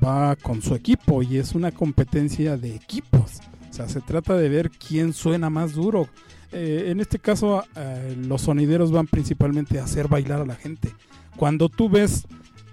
va 0.04 0.36
con 0.36 0.62
su 0.62 0.76
equipo 0.76 1.24
y 1.24 1.38
es 1.38 1.54
una 1.56 1.72
competencia 1.72 2.58
de 2.58 2.76
equipos 2.76 3.40
o 3.70 3.74
sea 3.74 3.88
se 3.88 4.02
trata 4.02 4.36
de 4.36 4.50
ver 4.50 4.72
quién 4.72 5.14
suena 5.14 5.50
más 5.50 5.74
duro 5.74 6.08
Eh, 6.52 6.92
en 6.92 7.02
este 7.02 7.20
caso 7.20 7.66
eh, 7.76 8.16
los 8.28 8.44
sonideros 8.44 8.92
van 8.92 9.08
principalmente 9.08 9.80
a 9.80 9.84
hacer 9.84 10.08
bailar 10.08 10.42
a 10.42 10.46
la 10.46 10.56
gente 10.56 10.94
cuando 11.36 11.68
tú 11.68 11.90
ves 11.90 12.28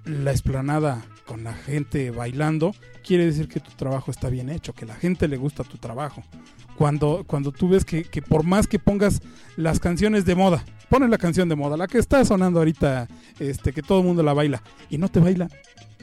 la 0.04 0.30
explanada 0.30 1.02
con 1.32 1.44
la 1.44 1.54
gente 1.54 2.10
bailando, 2.10 2.74
quiere 3.02 3.24
decir 3.24 3.48
que 3.48 3.58
tu 3.58 3.70
trabajo 3.70 4.10
está 4.10 4.28
bien 4.28 4.50
hecho, 4.50 4.74
que 4.74 4.84
la 4.84 4.94
gente 4.94 5.28
le 5.28 5.38
gusta 5.38 5.64
tu 5.64 5.78
trabajo. 5.78 6.22
Cuando, 6.76 7.24
cuando 7.26 7.52
tú 7.52 7.70
ves 7.70 7.86
que, 7.86 8.04
que 8.04 8.20
por 8.20 8.42
más 8.42 8.66
que 8.66 8.78
pongas 8.78 9.22
las 9.56 9.80
canciones 9.80 10.26
de 10.26 10.34
moda, 10.34 10.62
pones 10.90 11.08
la 11.08 11.16
canción 11.16 11.48
de 11.48 11.56
moda, 11.56 11.78
la 11.78 11.86
que 11.86 11.96
está 11.96 12.22
sonando 12.26 12.58
ahorita, 12.58 13.08
este, 13.38 13.72
que 13.72 13.80
todo 13.80 14.00
el 14.00 14.04
mundo 14.04 14.22
la 14.22 14.34
baila, 14.34 14.62
y 14.90 14.98
no 14.98 15.08
te 15.08 15.20
baila, 15.20 15.48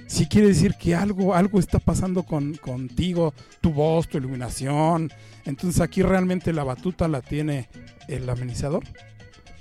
sí 0.08 0.26
quiere 0.26 0.48
decir 0.48 0.74
que 0.80 0.96
algo, 0.96 1.36
algo 1.36 1.60
está 1.60 1.78
pasando 1.78 2.24
con, 2.24 2.56
contigo, 2.56 3.36
tu 3.62 3.72
voz, 3.72 4.08
tu 4.08 4.18
iluminación. 4.18 5.12
Entonces 5.46 5.80
aquí 5.80 6.02
realmente 6.02 6.54
la 6.54 6.64
batuta 6.64 7.08
la 7.08 7.22
tiene 7.22 7.70
el 8.08 8.28
amenizador. 8.28 8.84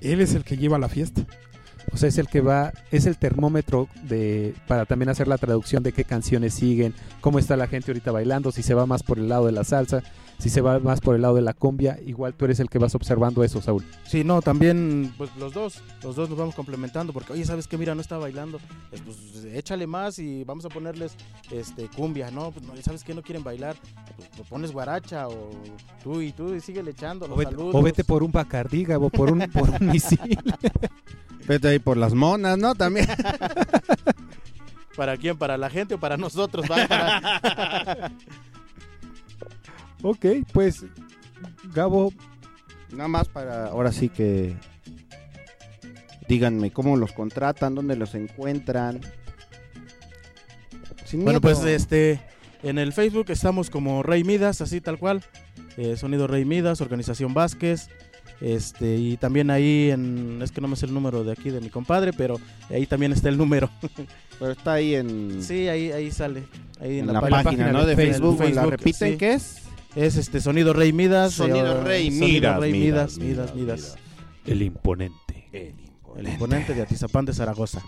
Él 0.00 0.22
es 0.22 0.35
el 0.35 0.44
que 0.44 0.57
lleva 0.57 0.78
la 0.78 0.88
fiesta. 0.88 1.26
O 1.92 1.96
sea, 1.96 2.09
es 2.09 2.18
el 2.18 2.29
que 2.29 2.40
va, 2.40 2.72
es 2.90 3.07
el 3.07 3.16
termómetro 3.16 3.88
de 4.03 4.55
para 4.66 4.85
también 4.85 5.09
hacer 5.09 5.29
la 5.29 5.38
traducción 5.38 5.83
de 5.83 5.92
qué 5.92 6.05
canciones 6.05 6.55
siguen, 6.55 6.94
cómo 7.20 7.38
está 7.38 7.57
la 7.57 7.66
gente 7.66 7.90
ahorita 7.90 8.12
bailando, 8.12 8.53
si 8.53 8.62
se 8.62 8.74
va 8.74 8.87
más 8.87 9.03
por 9.03 9.18
el 9.18 9.29
lado 9.29 9.46
de 9.46 9.53
la 9.53 9.64
salsa, 9.64 10.03
si 10.38 10.51
se 10.51 10.61
va 10.61 10.79
más 10.79 11.01
por 11.01 11.16
el 11.16 11.22
lado 11.22 11.35
de 11.35 11.42
la 11.42 11.53
cumbia, 11.53 11.98
igual 12.07 12.33
tú 12.35 12.44
eres 12.44 12.61
el 12.61 12.68
que 12.70 12.79
vas 12.79 12.94
observando 12.94 13.42
eso, 13.42 13.61
Saúl. 13.61 13.85
Sí, 14.07 14.22
no, 14.24 14.40
también, 14.40 15.12
pues 15.18 15.31
los 15.37 15.53
dos, 15.53 15.83
los 16.03 16.14
dos 16.16 16.29
nos 16.31 16.38
vamos 16.38 16.55
complementando, 16.55 17.12
porque, 17.12 17.33
oye, 17.33 17.44
¿sabes 17.44 17.66
qué? 17.66 17.77
Mira, 17.77 17.94
no 17.94 18.01
está 18.01 18.18
bailando, 18.18 18.61
pues, 18.90 19.03
pues, 19.03 19.44
échale 19.53 19.87
más 19.87 20.18
y 20.18 20.44
vamos 20.44 20.64
a 20.64 20.68
ponerles 20.68 21.12
este 21.51 21.88
cumbia, 21.88 22.31
¿no? 22.31 22.51
Pues, 22.53 22.64
no, 22.64 22.72
¿sabes 22.83 23.03
qué? 23.05 23.14
No 23.14 23.22
quieren 23.22 23.42
bailar, 23.42 23.77
pues, 24.16 24.29
pues, 24.37 24.48
pones 24.48 24.70
guaracha 24.72 25.27
o 25.29 25.51
tú 26.03 26.20
y 26.20 26.33
tú 26.33 26.55
y 26.55 26.61
sigue 26.61 26.81
echando 26.88 27.27
los 27.27 27.37
O 27.37 27.38
vete, 27.38 27.51
saludos. 27.51 27.74
o 27.74 27.83
vete 27.83 28.05
por 28.05 28.22
un 28.22 28.31
Bacardí, 28.31 28.85
Gabo, 28.85 29.11
por 29.11 29.33
un, 29.33 29.40
por 29.51 29.68
un 29.70 29.88
misil. 29.90 30.18
Vete 31.48 31.66
ahí 31.68 31.79
por 31.79 31.96
las 31.96 32.12
monas, 32.12 32.59
¿no? 32.59 32.74
También. 32.74 33.07
¿Para 34.96 35.16
quién? 35.16 35.37
¿Para 35.38 35.57
la 35.57 35.70
gente 35.70 35.94
o 35.94 35.98
para 35.98 36.16
nosotros? 36.18 36.66
va? 36.70 36.87
Para- 36.87 38.12
Ok, 40.02 40.26
pues 40.52 40.84
Gabo, 41.74 42.12
Nada 42.92 43.08
más 43.08 43.28
para 43.28 43.66
ahora 43.66 43.92
sí 43.92 44.08
que 44.08 44.56
díganme 46.28 46.70
cómo 46.70 46.96
los 46.96 47.12
contratan, 47.12 47.74
dónde 47.74 47.96
los 47.96 48.14
encuentran. 48.14 49.00
Sin 51.04 51.24
Bueno, 51.24 51.40
miedo. 51.40 51.54
pues 51.54 51.64
este 51.64 52.20
en 52.62 52.78
el 52.78 52.92
Facebook 52.92 53.26
estamos 53.28 53.70
como 53.70 54.02
Rey 54.02 54.24
Midas, 54.24 54.61
así 54.61 54.80
tal 54.80 54.98
cual. 54.98 55.22
eh, 55.76 55.96
Sonido 55.96 56.26
Rey 56.26 56.44
Midas, 56.44 56.80
Organización 56.80 57.34
Vázquez. 57.34 57.88
Este, 58.40 58.96
y 58.96 59.16
también 59.16 59.50
ahí 59.50 59.90
en, 59.90 60.40
es 60.42 60.52
que 60.52 60.61
no 60.61 60.68
me 60.68 60.76
sé 60.76 60.87
el 60.87 60.94
número 60.94 61.24
de 61.24 61.32
aquí 61.32 61.50
de 61.50 61.61
mi 61.61 61.70
compadre, 61.70 62.12
pero 62.12 62.37
ahí 62.70 62.87
también 62.87 63.12
está 63.12 63.28
el 63.28 63.37
número. 63.37 63.68
Pero 64.38 64.52
está 64.52 64.74
ahí 64.74 64.94
en, 64.94 65.42
Sí, 65.42 65.66
ahí, 65.66 65.90
ahí 65.90 66.12
sale. 66.12 66.44
Ahí 66.80 67.00
en 67.00 67.08
en, 67.08 67.12
la, 67.12 67.20
página. 67.20 67.42
página, 67.42 67.72
¿no? 67.72 67.84
de 67.84 67.96
Facebook. 67.96 68.40
¿La 68.54 68.66
repiten 68.66 69.11
sí. 69.12 69.16
qué 69.18 69.32
es? 69.32 69.62
Es 69.98 70.16
este 70.16 70.40
Sonido 70.40 70.72
Rey 70.72 70.92
Midas. 70.92 71.34
Sonido 71.34 71.82
Rey 71.82 72.11
Sonido 72.11 72.26
Midas, 72.26 72.61
Rey 72.61 72.72
Midas, 72.72 73.18
Midas, 73.18 73.18
Midas, 73.18 73.54
Midas, 73.54 73.54
Midas. 73.54 73.96
el 74.46 74.62
imponente. 74.62 75.74
El 76.16 76.28
imponente 76.28 76.74
de 76.74 76.82
Atizapán 76.82 77.24
de 77.24 77.32
Zaragoza. 77.32 77.82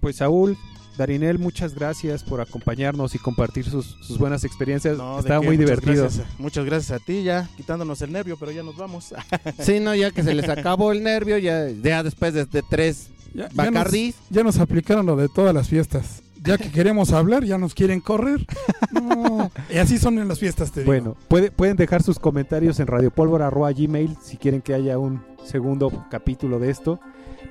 Pues 0.00 0.16
Saúl, 0.16 0.56
Darinel, 0.96 1.38
muchas 1.40 1.74
gracias 1.74 2.22
por 2.22 2.40
acompañarnos 2.40 3.14
y 3.14 3.18
compartir 3.18 3.64
sus, 3.64 3.86
sus 4.06 4.16
buenas 4.18 4.44
experiencias. 4.44 4.96
No, 4.96 5.14
¿de 5.14 5.20
Estaba 5.22 5.40
muy 5.40 5.56
Muchas 5.58 5.58
divertido. 5.80 6.02
gracias. 6.04 6.26
muchas 6.38 6.64
gracias 6.64 7.00
a 7.00 7.04
ti, 7.04 7.22
ya 7.24 7.48
quitándonos 7.56 8.00
el 8.02 8.12
nervio, 8.12 8.36
pero 8.38 8.52
ya 8.52 8.62
nos 8.62 8.76
vamos. 8.76 9.12
Sí, 9.58 9.80
no, 9.80 9.94
ya 9.94 10.10
que 10.12 10.22
se 10.22 10.34
les 10.34 10.48
acabó 10.48 10.92
el 10.92 11.02
nervio, 11.02 11.38
ya, 11.38 11.68
ya 11.68 12.02
después 12.04 12.32
de, 12.34 12.44
de 12.46 12.62
tres 12.62 13.08
Ya, 13.34 13.48
ya 13.48 13.48
nos, 13.48 13.54
Bacardís. 13.56 14.14
ya 14.30 14.42
nos 14.44 14.58
aplicaron 14.58 15.06
lo 15.06 15.16
de 15.16 15.28
todas 15.28 15.52
las 15.54 15.68
fiestas. 15.68 16.22
Ya 16.44 16.58
que 16.58 16.70
queremos 16.70 17.12
hablar, 17.12 17.44
ya 17.44 17.56
nos 17.58 17.74
quieren 17.74 18.00
correr. 18.00 18.46
No. 18.92 19.50
Y 19.72 19.78
así 19.78 19.98
son 19.98 20.18
en 20.18 20.28
las 20.28 20.38
fiestas, 20.38 20.70
te 20.72 20.80
digo. 20.80 20.92
Bueno, 20.92 21.16
puede- 21.28 21.50
pueden 21.50 21.76
dejar 21.76 22.02
sus 22.02 22.18
comentarios 22.18 22.78
en 22.80 22.86
radiopólvora.gmail 22.86 24.16
si 24.22 24.36
quieren 24.36 24.60
que 24.62 24.74
haya 24.74 24.98
un 24.98 25.22
segundo 25.44 25.90
capítulo 26.10 26.58
de 26.58 26.70
esto. 26.70 27.00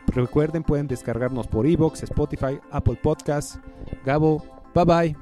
Recuerden, 0.08 0.63
pueden 0.63 0.88
descargarnos 0.88 1.47
por 1.47 1.65
Evox, 1.65 2.03
Spotify, 2.03 2.60
Apple 2.71 2.97
Podcasts. 3.01 3.60
Gabo, 4.06 4.43
bye 4.75 4.86
bye. 4.86 5.17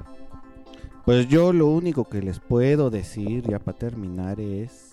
Pues 1.04 1.26
yo 1.28 1.52
lo 1.52 1.66
único 1.68 2.04
que 2.08 2.20
les 2.22 2.38
puedo 2.40 2.90
decir 2.90 3.42
ya 3.48 3.58
para 3.58 3.76
terminar 3.78 4.38
es... 4.40 4.92